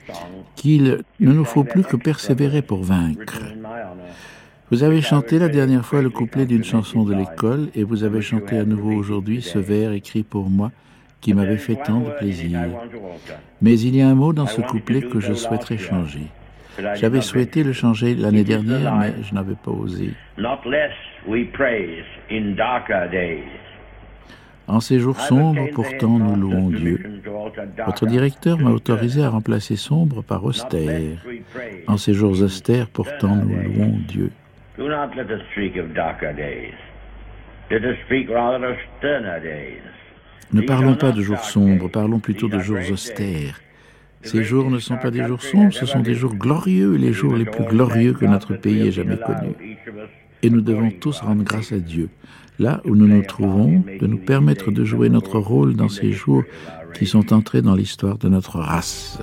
[0.55, 3.41] qu'il ne nous faut plus que persévérer pour vaincre.
[4.73, 8.23] Vous avez chanté la dernière fois le couplet d'une chanson de l'école et vous avez
[8.23, 10.71] chanté à nouveau aujourd'hui ce vers écrit pour moi
[11.21, 12.59] qui m'avait fait tant de plaisir.
[13.61, 16.23] Mais il y a un mot dans ce couplet que je souhaiterais changer.
[16.95, 20.15] J'avais souhaité le changer l'année dernière, mais je n'avais pas osé.
[24.69, 27.21] En ces jours sombres, pourtant, nous louons Dieu.
[27.85, 31.19] Votre directeur m'a autorisé à remplacer sombre par austère.
[31.87, 34.31] En ces jours austères, pourtant, nous louons Dieu.
[34.79, 36.75] Do not let us speak of darker days.
[37.71, 39.83] Let us speak rather of sterner days.
[40.53, 43.61] Ne parlons pas de jours sombres, parlons plutôt de jours austères.
[44.23, 47.35] Ces jours ne sont pas des jours sombres, ce sont des jours glorieux, les jours
[47.35, 49.77] les plus glorieux que notre pays ait jamais connus.
[50.43, 52.09] Et nous devons tous rendre grâce à Dieu,
[52.59, 56.45] là où nous nous trouvons, de nous permettre de jouer notre rôle dans ces jours
[56.95, 59.19] qui sont entrés dans l'histoire de notre race.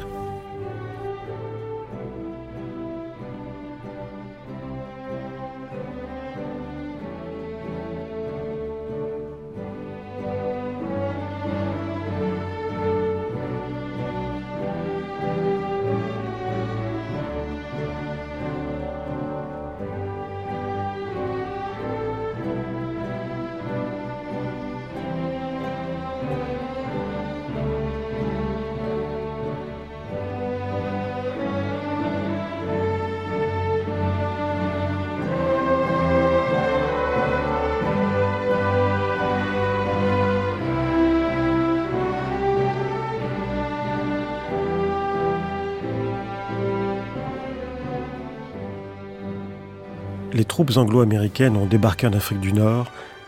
[50.59, 52.87] Troupes anglo-américaines ont débarqué en Afrique du Nord.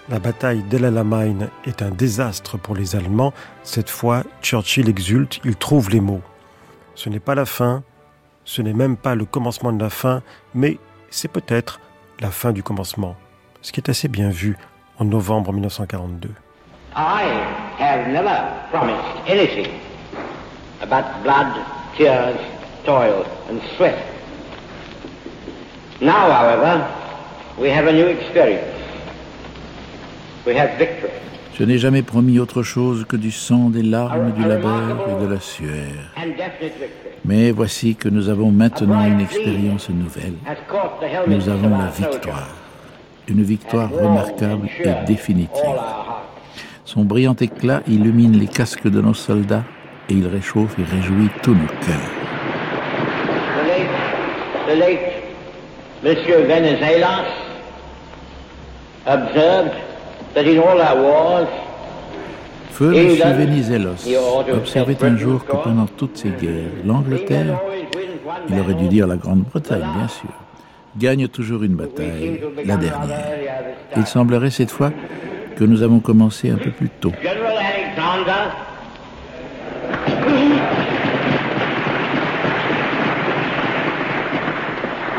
[0.09, 3.31] La bataille d'El Alamein est un désastre pour les Allemands.
[3.63, 6.19] Cette fois, Churchill exulte, il trouve les mots.
[6.93, 7.83] Ce n'est pas la fin,
[8.43, 10.77] ce n'est même pas le commencement de la fin, mais
[11.09, 11.79] c'est peut-être
[12.19, 13.15] la fin du commencement.
[13.61, 14.57] Ce qui est assez bien vu
[14.99, 16.31] en novembre 1942.
[16.97, 17.23] I
[17.79, 18.41] have never
[18.71, 19.71] promised anything
[20.81, 21.47] about blood,
[21.95, 22.35] tears,
[22.83, 23.95] toil and sweat.
[26.01, 27.00] Now, however,
[27.61, 28.65] we have a new experience.
[30.45, 31.11] We have victory.
[31.53, 35.31] Je n'ai jamais promis autre chose que du sang, des larmes, du labeur et de
[35.31, 35.91] la sueur.
[37.23, 40.33] Mais voici que nous avons maintenant une expérience nouvelle.
[41.27, 42.49] Nous avons la victoire.
[43.27, 45.81] Une victoire remarquable et définitive.
[46.83, 49.63] Son brillant éclat illumine les casques de nos soldats
[50.09, 52.11] et il réchauffe et réjouit tous nos cœurs.
[53.55, 55.21] The late, the late
[56.03, 57.41] Monsieur Venizelos
[59.05, 59.75] observed
[60.33, 61.47] that in all our wars,
[62.71, 63.37] Feu M.
[63.37, 64.07] Venizelos
[64.53, 67.59] observait un jour que pendant toutes ces guerres, l'Angleterre
[68.49, 70.29] il aurait dû dire la Grande-Bretagne, bien sûr,
[70.97, 73.17] gagne toujours une bataille, la dernière.
[73.97, 74.91] Il semblerait cette fois
[75.55, 77.11] que nous avons commencé un peu plus tôt.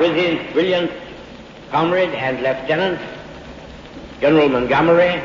[0.03, 0.91] with his brilliant
[1.71, 2.99] comrade and lieutenant,
[4.23, 5.19] General Montgomery,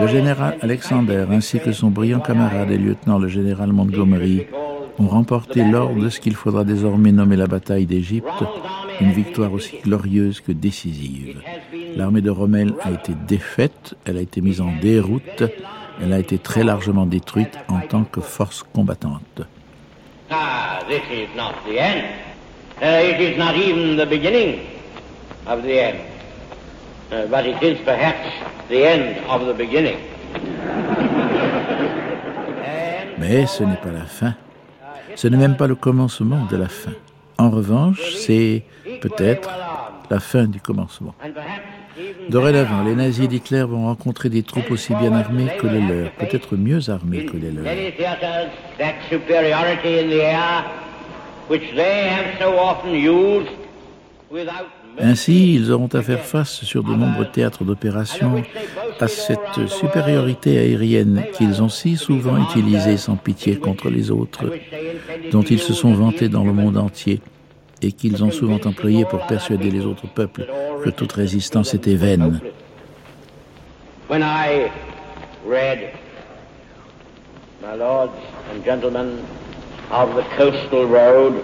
[0.00, 4.46] Le général Alexander ainsi que son brillant camarade et lieutenant le général Montgomery
[4.98, 8.28] ont remporté lors de ce qu'il faudra désormais nommer la bataille d'Égypte
[8.98, 11.42] une victoire aussi glorieuse que décisive.
[11.94, 15.42] L'armée de Rommel a été défaite, elle a été mise en déroute,
[16.00, 19.42] elle a été très largement détruite en tant que force combattante.
[20.30, 22.31] Ah, this is not the end.
[22.80, 24.66] Uh, it is not even the beginning
[25.46, 25.98] of the end.
[27.10, 28.28] Uh, but it is perhaps
[28.68, 29.98] the end of the beginning.
[33.18, 34.34] Mais ce n'est pas la fin.
[35.14, 36.92] Ce n'est même pas le commencement de la fin.
[37.38, 38.64] En revanche, c'est
[39.00, 39.50] peut-être
[40.10, 41.14] la fin du commencement.
[42.28, 46.56] Dorénavant, les nazis d'Hitler vont rencontrer des troupes aussi bien armées que les leurs, peut-être
[46.56, 47.64] mieux armées que les leurs.
[54.98, 58.42] Ainsi, ils auront à faire face sur de nombreux théâtres d'opération
[59.00, 64.44] à cette supériorité aérienne qu'ils ont si souvent utilisée sans pitié contre les autres,
[65.30, 67.20] dont ils se sont vantés dans le monde entier
[67.80, 70.46] et qu'ils ont souvent employée pour persuader les autres peuples
[70.84, 72.40] que toute résistance était vaine.
[74.08, 74.70] When I
[75.46, 75.90] read,
[77.62, 78.12] my lords
[78.52, 79.18] and gentlemen
[79.92, 81.34] of the coastal road,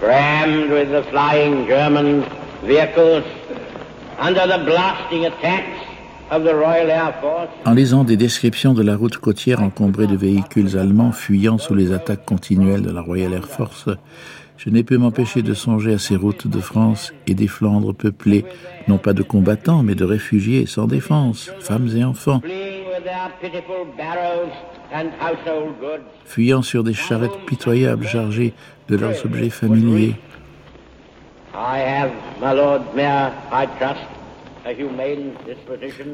[0.00, 2.24] crammed with the flying German
[2.64, 3.24] vehicles,
[4.18, 5.78] under the blasting attacks
[6.30, 10.16] of the Royal Air Force, En lisant des descriptions de la route côtière encombrée de
[10.16, 13.88] véhicules allemands fuyant sous les attaques continuelles de la Royal Air Force,
[14.58, 18.44] je n'ai pu m'empêcher de songer à ces routes de France et des Flandres peuplées,
[18.88, 22.40] non pas de combattants, mais de réfugiés sans défense, femmes et enfants,
[26.24, 28.54] fuyant sur des charrettes pitoyables chargées
[28.88, 30.14] de leurs objets familiers.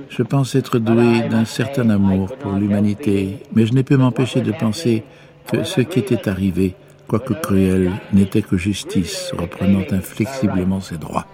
[0.09, 4.53] Je pense être doué d'un certain amour pour l'humanité, mais je n'ai pu m'empêcher de
[4.53, 5.05] penser
[5.51, 6.75] que ce qui était arrivé,
[7.09, 11.27] quoique cruel, n'était que justice, reprenant inflexiblement ses droits.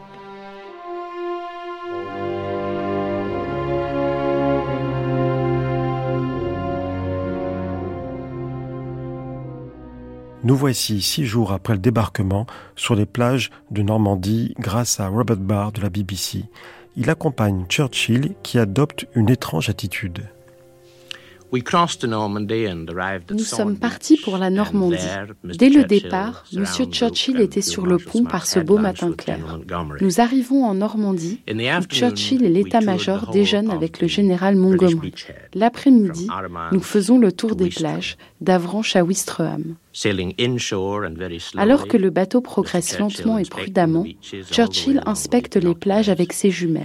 [10.49, 15.37] Nous voici six jours après le débarquement sur les plages de Normandie grâce à Robert
[15.37, 16.47] Barr de la BBC.
[16.97, 20.23] Il accompagne Churchill qui adopte une étrange attitude.
[23.31, 24.97] Nous sommes partis pour la Normandie.
[25.45, 26.65] Dès le départ, M.
[26.91, 29.59] Churchill était sur le pont par ce beau matin clair.
[30.01, 35.15] Nous arrivons en Normandie, où Churchill et l'état-major déjeunent avec le général Montgomery.
[35.55, 36.29] L'après-midi,
[36.73, 39.77] nous faisons le tour des plages, d'Avranches à Ouistreham.
[41.57, 44.05] Alors que le bateau progresse lentement et prudemment,
[44.51, 46.85] Churchill inspecte les plages avec ses jumelles.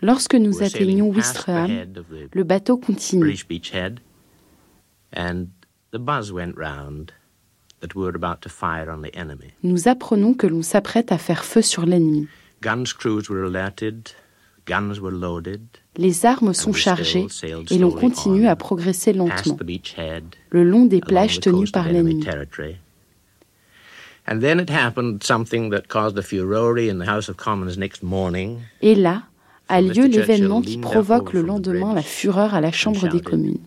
[0.00, 1.86] Lorsque nous atteignons Ouistreham,
[2.32, 3.36] le bateau continue.
[9.62, 12.28] Nous apprenons que l'on s'apprête à faire feu sur l'ennemi.
[15.96, 17.26] Les armes sont chargées
[17.70, 19.58] et l'on continue à progresser lentement,
[20.50, 22.24] le long des plages tenues par l'ennemi.
[28.82, 29.22] Et là,
[29.68, 33.58] a lieu l'événement qui provoque le lendemain la fureur à la Chambre des communes.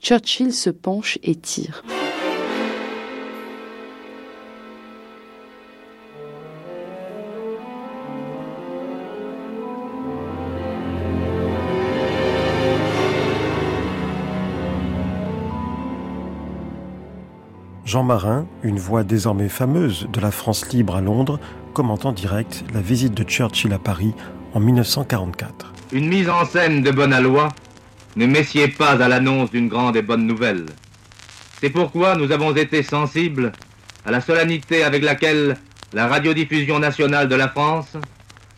[0.00, 1.82] Churchill se penche et tire.
[17.84, 21.38] Jean Marin, une voix désormais fameuse de la France libre à Londres,
[21.72, 24.12] commente en direct la visite de Churchill à Paris
[24.56, 25.74] en 1944.
[25.92, 27.50] Une mise en scène de bonne aloi
[28.16, 30.64] ne messied pas à l'annonce d'une grande et bonne nouvelle.
[31.60, 33.52] C'est pourquoi nous avons été sensibles
[34.06, 35.58] à la solennité avec laquelle
[35.92, 37.98] la radiodiffusion nationale de la France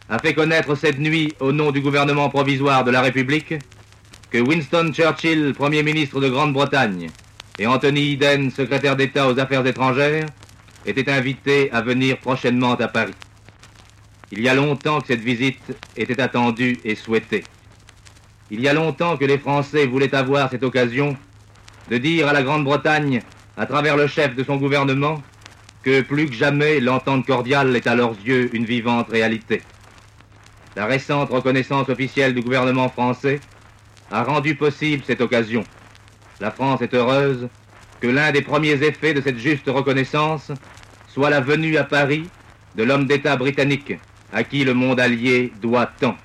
[0.08, 3.54] a fait connaître cette nuit, au nom du gouvernement provisoire de la République,
[4.30, 7.10] que Winston Churchill, Premier ministre de Grande-Bretagne,
[7.58, 10.26] et Anthony Eden, secrétaire d'État aux Affaires étrangères,
[10.86, 13.14] étaient invités à venir prochainement à Paris.
[14.30, 17.44] Il y a longtemps que cette visite était attendue et souhaitée.
[18.50, 21.16] Il y a longtemps que les Français voulaient avoir cette occasion
[21.90, 23.22] de dire à la Grande-Bretagne,
[23.56, 25.22] à travers le chef de son gouvernement,
[25.82, 29.62] que plus que jamais l'entente cordiale est à leurs yeux une vivante réalité.
[30.76, 33.40] La récente reconnaissance officielle du gouvernement français
[34.10, 35.64] a rendu possible cette occasion.
[36.40, 37.48] La France est heureuse
[38.00, 40.52] que l'un des premiers effets de cette juste reconnaissance
[41.08, 42.28] soit la venue à Paris
[42.76, 43.94] de l'homme d'État britannique
[44.32, 46.16] à qui le monde allié doit tant.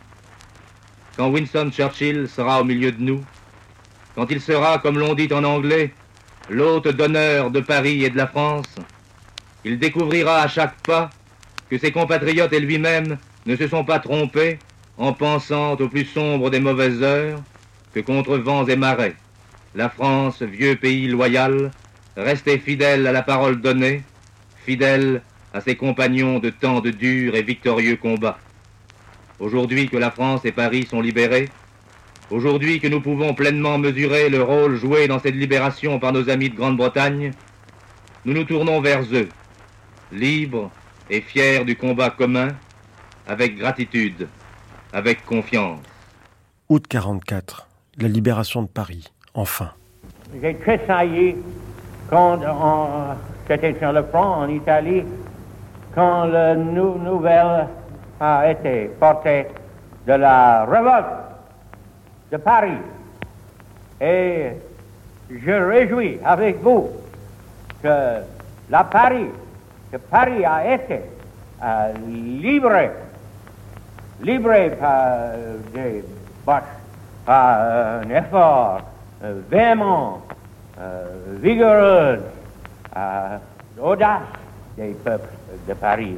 [1.18, 3.24] Quand Winston Churchill sera au milieu de nous,
[4.16, 5.94] quand il sera, comme l'on dit en anglais,
[6.50, 8.76] l'hôte d'honneur de Paris et de la France,
[9.64, 11.10] il découvrira à chaque pas
[11.70, 14.60] que ses compatriotes et lui-même ne se sont pas trompés
[14.98, 17.42] en pensant au plus sombre des mauvaises heures
[17.94, 19.16] que contre vents et marais,
[19.76, 21.72] la France, vieux pays loyal,
[22.16, 24.04] restait fidèle à la parole donnée,
[24.66, 25.22] fidèle
[25.54, 28.40] à ses compagnons de tant de durs et victorieux combats.
[29.40, 31.50] Aujourd'hui que la France et Paris sont libérés,
[32.32, 36.50] aujourd'hui que nous pouvons pleinement mesurer le rôle joué dans cette libération par nos amis
[36.50, 37.32] de Grande-Bretagne,
[38.26, 39.30] nous nous tournons vers eux,
[40.12, 40.72] libres
[41.10, 42.50] et fiers du combat commun,
[43.28, 44.28] avec gratitude,
[44.92, 45.80] avec confiance.
[46.70, 47.68] Août 44,
[48.00, 49.72] la libération de Paris, enfin.
[50.42, 51.36] J'ai tressailli
[52.10, 52.40] quand
[53.48, 55.04] j'étais sur le front en Italie,
[55.96, 57.68] quand la nouvelle
[58.20, 59.48] a été portée
[60.08, 61.06] de la révolte
[62.32, 62.78] de Paris.
[64.02, 64.52] Et
[65.30, 66.90] je réjouis avec vous
[67.82, 68.22] que
[68.70, 69.30] la Paris,
[69.92, 71.02] que Paris a été
[71.64, 72.92] euh, livré,
[74.80, 75.30] par
[75.74, 76.04] des
[77.26, 78.82] par un effort
[79.24, 80.22] euh, véhément,
[80.80, 81.06] euh,
[81.42, 82.20] vigoureux,
[82.98, 83.38] euh,
[83.82, 84.22] audace
[84.78, 85.30] des peuples
[85.66, 86.18] de Paris.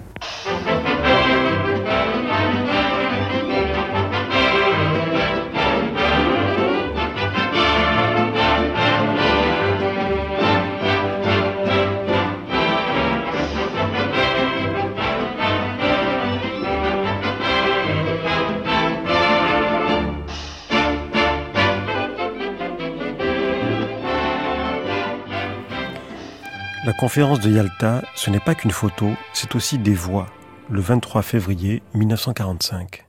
[26.98, 30.28] Conférence de Yalta, ce n'est pas qu'une photo, c'est aussi des voix,
[30.70, 33.04] le 23 février 1945.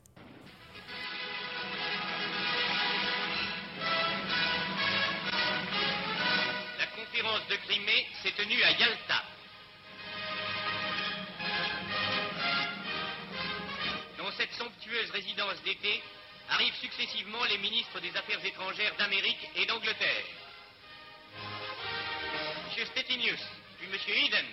[6.78, 9.22] La conférence de Crimée s'est tenue à Yalta.
[14.18, 16.03] Dans cette somptueuse résidence d'été
[16.51, 20.24] arrivent successivement les ministres des Affaires étrangères d'Amérique et d'Angleterre.
[22.76, 22.84] M.
[22.87, 23.41] Stettinius,
[23.87, 24.24] puis M.
[24.24, 24.47] Eden.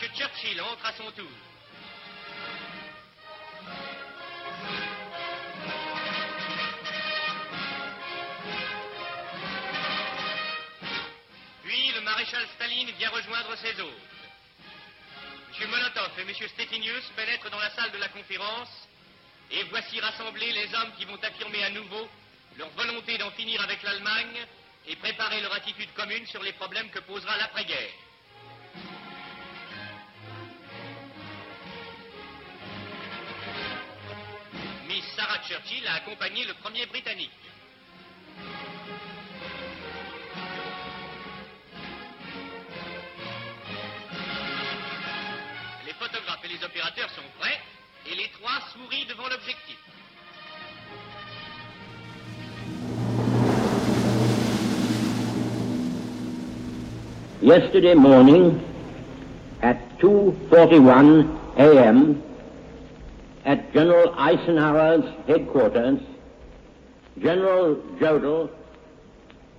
[0.00, 0.10] M.
[0.16, 1.30] Churchill entre à son tour.
[11.64, 13.92] Puis le maréchal Staline vient rejoindre ses hôtes.
[15.60, 15.70] M.
[15.70, 16.48] Molotov et M.
[16.48, 18.88] Stettinius pénètrent dans la salle de la conférence
[19.50, 22.08] et voici rassemblés les hommes qui vont affirmer à nouveau
[22.56, 24.46] leur volonté d'en finir avec l'Allemagne
[24.86, 27.92] et préparer leur attitude commune sur les problèmes que posera l'après-guerre.
[34.88, 37.30] Miss Sarah Churchill a accompagné le premier Britannique.
[45.86, 47.60] Les photographes et les opérateurs sont prêts
[48.06, 49.78] et les trois sourient devant l'objectif.
[57.42, 58.60] Yesterday morning
[59.62, 61.26] at 2.41
[61.58, 62.22] a.m.
[63.44, 65.98] at General Eisenhower's headquarters,
[67.20, 68.48] General Jodl,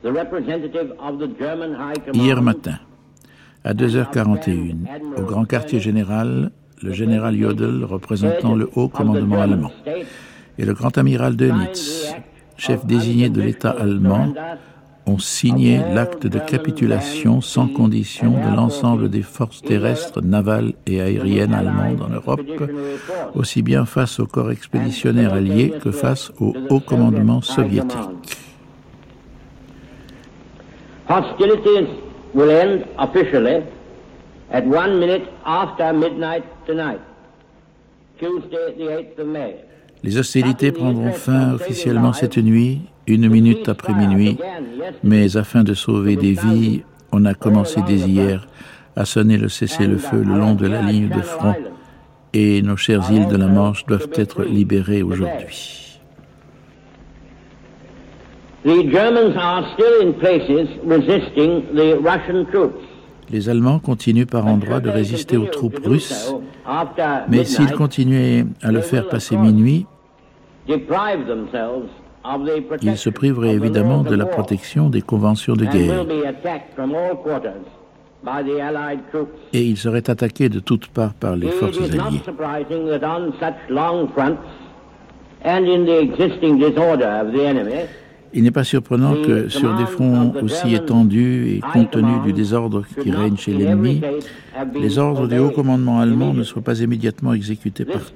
[0.02, 2.16] the representative of the German High Command...
[2.16, 2.80] Hier matin,
[3.66, 9.72] à 2h41, au grand quartier général, le général Jodl, représentant le haut commandement allemand,
[10.58, 12.16] et le grand amiral Dönitz,
[12.56, 14.34] chef désigné de l'État allemand,
[15.06, 21.54] ont signé l'acte de capitulation sans condition de l'ensemble des forces terrestres, navales et aériennes
[21.54, 22.42] allemandes en Europe,
[23.36, 28.38] aussi bien face au corps expéditionnaire allié que face au haut commandement soviétique.
[31.10, 31.90] Hostilities
[32.34, 33.64] will end officially
[34.52, 37.02] at one minute after midnight tonight,
[38.18, 39.56] Tuesday the 8th of May.
[40.04, 44.38] Les hostilités prendront fin officiellement cette nuit, une minute après minuit,
[45.04, 48.48] mais afin de sauver des vies, on a commencé dès hier
[48.96, 51.56] a sonné le cessez-le-feu le long de la ligne de front
[52.34, 56.00] et nos chères îles de la Manche doivent être libérées aujourd'hui.
[63.30, 66.34] Les Allemands continuent par endroits de résister aux troupes russes,
[67.30, 69.86] mais s'ils continuaient à le faire passer minuit,
[72.82, 76.06] ils se priveraient évidemment de la protection des conventions de guerre.
[79.52, 82.22] Et ils seraient attaqués de toutes parts par les forces alliées.
[88.36, 92.84] Il n'est pas surprenant que sur des fronts aussi étendus et compte tenu du désordre
[93.02, 94.02] qui règne chez l'ennemi,
[94.74, 98.14] les ordres du haut commandement allemand ne soient pas immédiatement exécutés partout.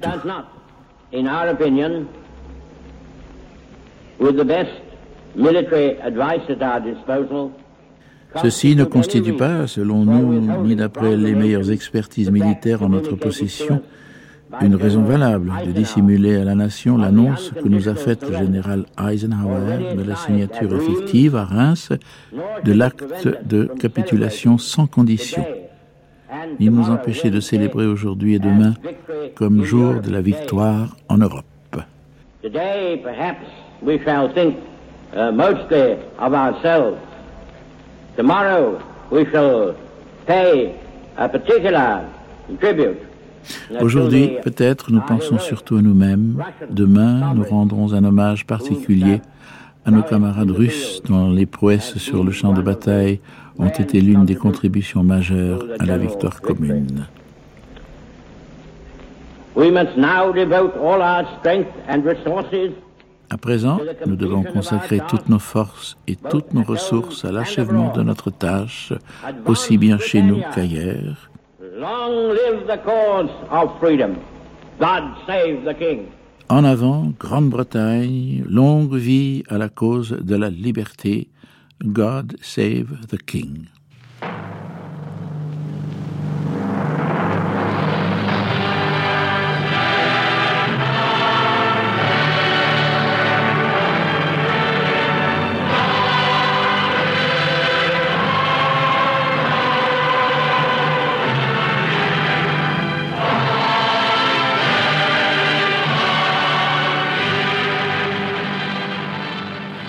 [8.36, 13.82] Ceci ne constitue pas, selon nous, ni d'après les meilleures expertises militaires en notre possession,
[14.62, 18.86] une raison valable de dissimuler à la nation l'annonce que nous a faite le général
[18.98, 21.92] Eisenhower de la signature effective à Reims
[22.64, 25.46] de l'acte de capitulation sans condition,
[26.60, 28.74] ni nous empêcher de célébrer aujourd'hui et demain
[29.36, 31.46] comme jour de la victoire en Europe.
[33.82, 34.58] We shall think
[35.14, 37.00] uh, mostly of ourselves.
[38.16, 39.76] Tomorrow we shall
[40.26, 40.76] pay
[41.18, 42.06] a particular
[42.60, 42.98] tribute.
[43.80, 46.44] Aujourd'hui, peut-être, nous pensons surtout à nous-mêmes.
[46.70, 49.22] Demain, nous rendrons un hommage particulier
[49.86, 53.22] à nos camarades russes dont les prouesses sur le champ de bataille
[53.58, 57.08] ont été l'une des contributions majeures à la victoire commune.
[59.56, 62.74] We must now devote all our strength and resources
[63.30, 68.02] à présent, nous devons consacrer toutes nos forces et toutes nos ressources à l'achèvement de
[68.02, 68.94] notre tâche,
[69.46, 71.30] aussi bien chez nous qu'ailleurs.
[76.50, 81.30] En avant, Grande-Bretagne, longue vie à la cause de la liberté.
[81.84, 83.68] God save the King.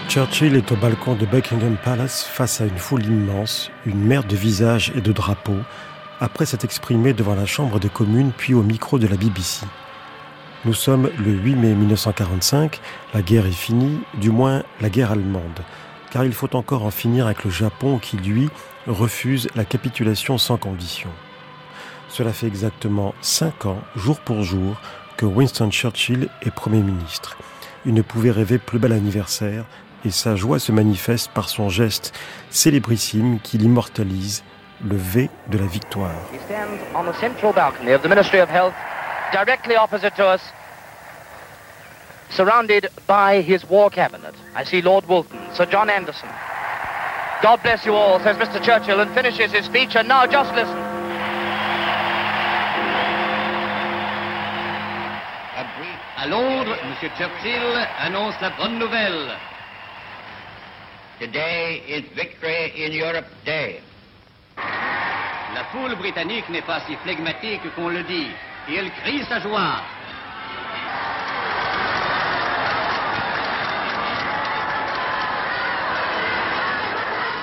[0.08, 4.36] Churchill est au balcon de Buckingham Palace face à une foule immense, une mer de
[4.36, 5.60] visages et de drapeaux,
[6.18, 9.66] après s'être exprimé devant la Chambre des communes puis au micro de la BBC.
[10.64, 12.80] Nous sommes le 8 mai 1945,
[13.12, 15.60] la guerre est finie, du moins la guerre allemande,
[16.10, 18.48] car il faut encore en finir avec le Japon qui, lui,
[18.86, 21.10] refuse la capitulation sans condition.
[22.08, 24.80] Cela fait exactement cinq ans, jour pour jour,
[25.18, 27.36] que Winston Churchill est Premier ministre.
[27.84, 29.66] Il ne pouvait rêver plus bel anniversaire
[30.04, 32.12] et sa joie se manifeste par son geste
[32.50, 34.44] célébrissime qui l'immortalise,
[34.84, 36.14] le V de la victoire.
[36.32, 38.74] He stands on the central balcony of the Ministry of Health,
[39.32, 40.40] directly opposite to us,
[42.30, 44.34] surrounded by his war cabinet.
[44.54, 46.28] I see Lord Woolton, Sir John Anderson.
[47.42, 48.62] God bless you all, says Mr.
[48.62, 49.96] Churchill, and finishes his speech.
[49.96, 50.76] And now just listen.
[56.20, 57.10] À Londres, M.
[57.16, 59.36] Churchill annonce la bonne nouvelle.
[61.18, 63.80] Today is Victory in Europe Day.
[64.56, 68.28] La foule britannique n'est pas si flegmatique qu'on le dit,
[68.68, 69.82] et elle crie sa joie.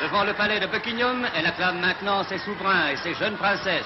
[0.02, 3.84] Devant le palais de Buckingham, elle acclame maintenant ses souverains et ses jeunes princesses.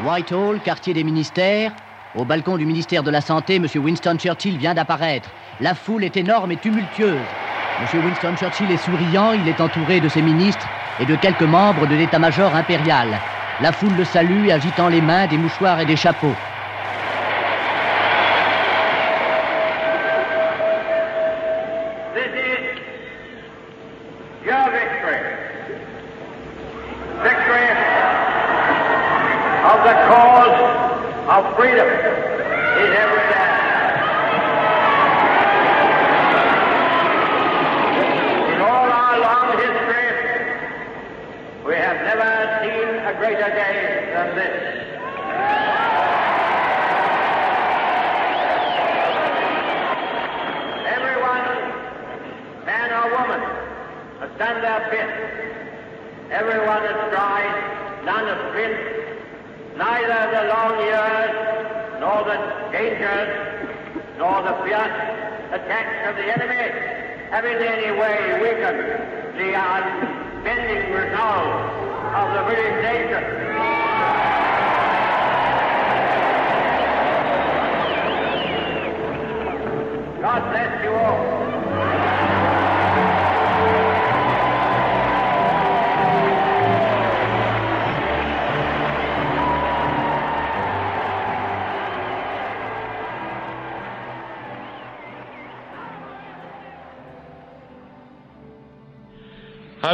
[0.00, 1.72] Whitehall, quartier des ministères,
[2.14, 3.66] au balcon du ministère de la Santé, M.
[3.76, 5.34] Winston Churchill vient d'apparaître.
[5.60, 7.36] La foule est énorme et tumultueuse.
[7.78, 7.86] M.
[8.02, 11.94] Winston Churchill est souriant, il est entouré de ses ministres et de quelques membres de
[11.94, 13.22] l'état-major impérial.
[13.58, 16.38] La foule le salue, agitant les mains, des mouchoirs et des chapeaux.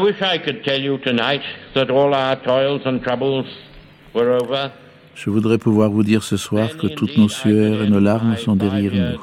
[0.05, 1.43] Wish I could tell you tonight
[1.75, 3.47] that all our toils and troubles
[4.15, 4.71] were over.
[5.15, 8.57] Je voudrais pouvoir vous dire ce soir que toutes nos sueurs et nos larmes sont
[8.57, 9.21] derrière nous.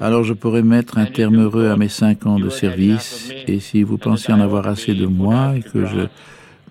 [0.00, 3.82] Alors je pourrais mettre un terme heureux à mes cinq ans de service, et si
[3.82, 6.02] vous pensiez en avoir assez de moi et que je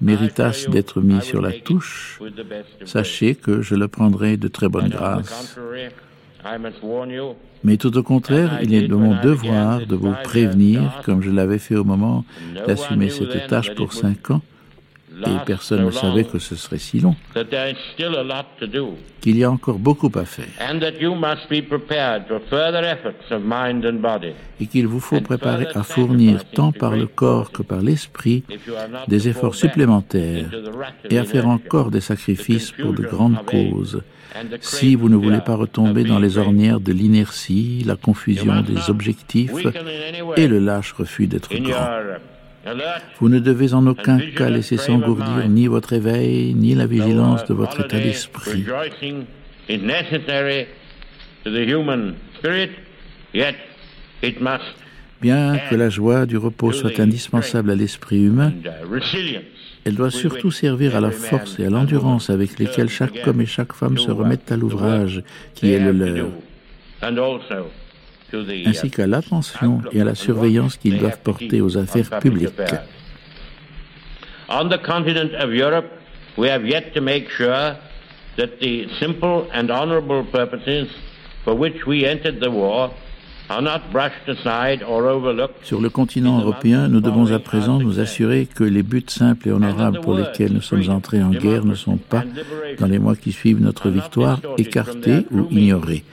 [0.01, 2.19] méritasse d'être mis sur la touche,
[2.85, 5.57] sachez que je le prendrai de très bonne grâce.
[7.63, 11.59] Mais tout au contraire, il est de mon devoir de vous prévenir, comme je l'avais
[11.59, 12.25] fait au moment
[12.67, 14.41] d'assumer cette tâche pour cinq ans,
[15.25, 17.15] et personne ne savait que ce serait si long,
[19.19, 20.45] qu'il y a encore beaucoup à faire,
[24.59, 28.43] et qu'il vous faut préparer à fournir tant par le corps que par l'esprit
[29.07, 30.49] des efforts supplémentaires
[31.09, 34.01] et à faire encore des sacrifices pour de grandes causes,
[34.61, 39.51] si vous ne voulez pas retomber dans les ornières de l'inertie, la confusion des objectifs
[40.37, 41.87] et le lâche refus d'être grand.
[43.19, 47.53] Vous ne devez en aucun cas laisser s'engourdir ni votre éveil, ni la vigilance de
[47.53, 48.65] votre état d'esprit.
[55.21, 58.53] Bien que la joie du repos soit indispensable à l'esprit humain,
[59.85, 63.45] elle doit surtout servir à la force et à l'endurance avec lesquelles chaque homme et
[63.45, 65.23] chaque femme se remettent à l'ouvrage
[65.55, 66.27] qui est le leur
[68.65, 72.53] ainsi qu'à l'attention et à la surveillance qu'ils doivent porter aux affaires publiques.
[74.47, 75.89] On the continent of Europe,
[76.37, 77.75] we have yet to make sure
[78.37, 80.87] that the simple and honorable purposes
[81.43, 82.91] for which we entered the war
[85.63, 89.51] Sur le continent européen, nous devons à présent nous assurer que les buts simples et
[89.51, 92.23] honorables pour lesquels nous sommes entrés en guerre ne sont pas,
[92.79, 96.03] dans les mois qui suivent notre victoire, écartés ou ignorés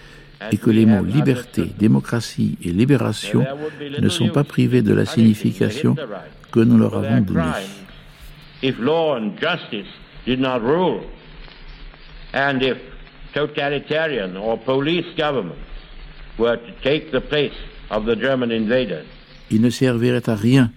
[0.53, 3.45] et que les mots liberté, démocratie et libération
[3.99, 5.97] ne sont pas privés de la signification
[6.53, 7.43] que nous leur avons donnée.
[16.39, 17.53] Were to take the place
[17.91, 19.05] of the German invaders,
[19.51, 20.71] il ne servirait à rien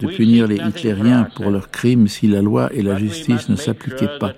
[0.00, 4.18] de punir les hitlériens pour leurs crimes si la loi et la justice ne s'appliquaient
[4.20, 4.34] pas,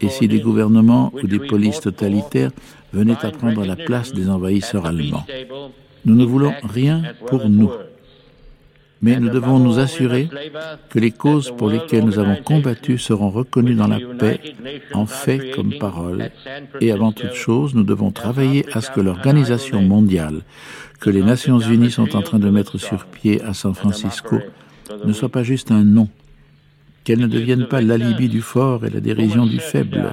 [0.00, 2.50] et si des gouvernements ou des polices totalitaires
[2.92, 5.24] venaient à prendre la place des envahisseurs allemands.
[6.04, 7.70] Nous ne voulons rien pour nous.
[9.00, 10.28] Mais nous devons nous assurer
[10.88, 14.40] que les causes pour lesquelles nous avons combattu seront reconnues dans la paix,
[14.92, 16.30] en fait comme parole.
[16.80, 20.40] Et avant toute chose, nous devons travailler à ce que l'organisation mondiale,
[21.00, 24.40] que les Nations Unies sont en train de mettre sur pied à San Francisco,
[25.04, 26.08] ne soit pas juste un nom,
[27.04, 30.12] qu'elle ne devienne pas l'alibi du fort et la dérision du faible.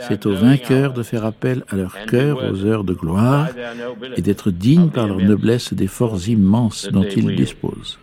[0.00, 3.48] C'est aux vainqueurs de faire appel à leur cœur aux heures de gloire
[4.16, 7.98] et d'être dignes par leur noblesse des forces immenses dont ils disposent.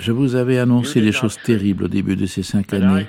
[0.00, 3.06] Je vous avais annoncé des choses terribles au début de ces cinq années.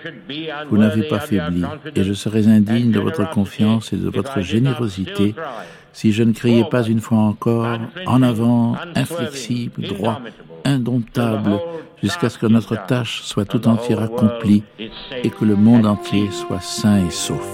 [0.69, 1.63] Vous n'avez pas faibli,
[1.95, 5.33] et je serais indigne de votre confiance et de votre générosité
[5.93, 10.21] si je ne criais pas une fois encore en avant, inflexible, droit,
[10.65, 11.59] indomptable,
[12.01, 14.63] jusqu'à ce que notre tâche soit tout entière accomplie
[15.23, 17.47] et que le monde entier soit sain et sauf.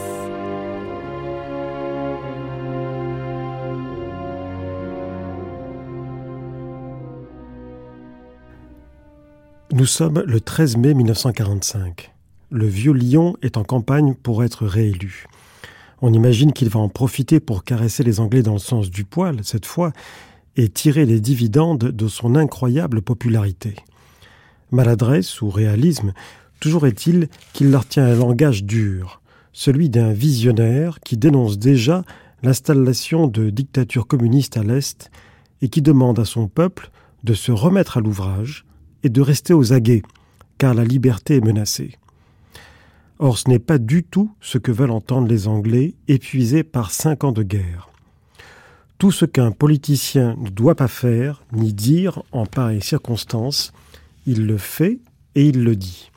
[9.71, 12.13] Nous sommes le 13 mai 1945.
[12.49, 15.25] Le vieux lion est en campagne pour être réélu.
[16.01, 19.43] On imagine qu'il va en profiter pour caresser les Anglais dans le sens du poil,
[19.43, 19.91] cette fois,
[20.55, 23.75] et tirer les dividendes de son incroyable popularité.
[24.71, 26.13] Maladresse ou réalisme,
[26.59, 29.21] toujours est-il qu'il leur tient un langage dur,
[29.53, 32.03] celui d'un visionnaire qui dénonce déjà
[32.43, 35.11] l'installation de dictatures communistes à l'Est
[35.61, 36.91] et qui demande à son peuple
[37.23, 38.65] de se remettre à l'ouvrage
[39.03, 40.03] et de rester aux aguets,
[40.57, 41.97] car la liberté est menacée.
[43.19, 47.23] Or ce n'est pas du tout ce que veulent entendre les Anglais, épuisés par cinq
[47.23, 47.89] ans de guerre.
[48.97, 53.73] Tout ce qu'un politicien ne doit pas faire ni dire en pareille circonstance,
[54.25, 54.99] il le fait
[55.35, 56.11] et il le dit.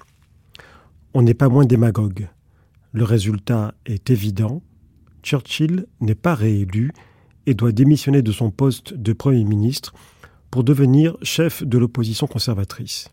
[1.13, 2.29] On n'est pas moins démagogue.
[2.93, 4.63] Le résultat est évident.
[5.25, 6.93] Churchill n'est pas réélu
[7.47, 9.93] et doit démissionner de son poste de Premier ministre
[10.51, 13.11] pour devenir chef de l'opposition conservatrice.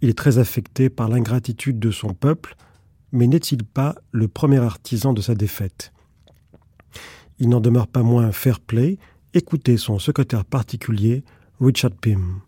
[0.00, 2.56] Il est très affecté par l'ingratitude de son peuple,
[3.12, 5.92] mais n'est-il pas le premier artisan de sa défaite?
[7.38, 8.98] Il n'en demeure pas moins fair play.
[9.34, 11.22] Écoutez son secrétaire particulier,
[11.60, 12.40] Richard Pym.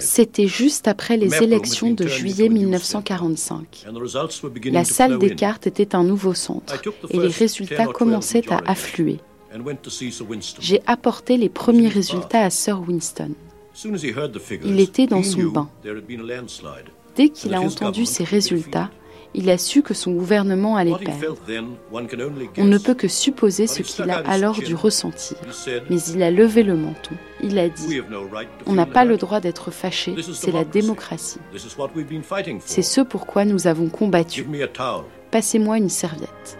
[0.00, 3.86] C'était juste après les élections de juillet 1945.
[4.72, 6.74] La salle des cartes était un nouveau centre
[7.10, 9.18] et les résultats commençaient à affluer.
[10.60, 13.30] J'ai apporté les premiers résultats à Sir Winston.
[14.64, 15.70] Il était dans son bain.
[17.14, 18.90] Dès qu'il a entendu ces résultats,
[19.34, 21.36] il a su que son gouvernement allait perdre.
[22.58, 25.36] On ne peut que supposer ce qu'il a alors dû ressentir.
[25.90, 27.14] Mais il a levé le menton.
[27.42, 28.00] Il a dit,
[28.66, 31.38] on n'a pas le droit d'être fâché, c'est la démocratie.
[32.60, 34.46] C'est ce pourquoi nous avons combattu.
[35.30, 36.58] Passez-moi une serviette.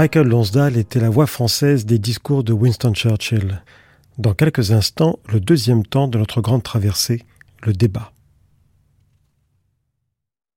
[0.00, 3.62] Michael Lonsdale était la voix française des discours de Winston Churchill.
[4.16, 7.22] Dans quelques instants, le deuxième temps de notre grande traversée,
[7.64, 8.10] le débat.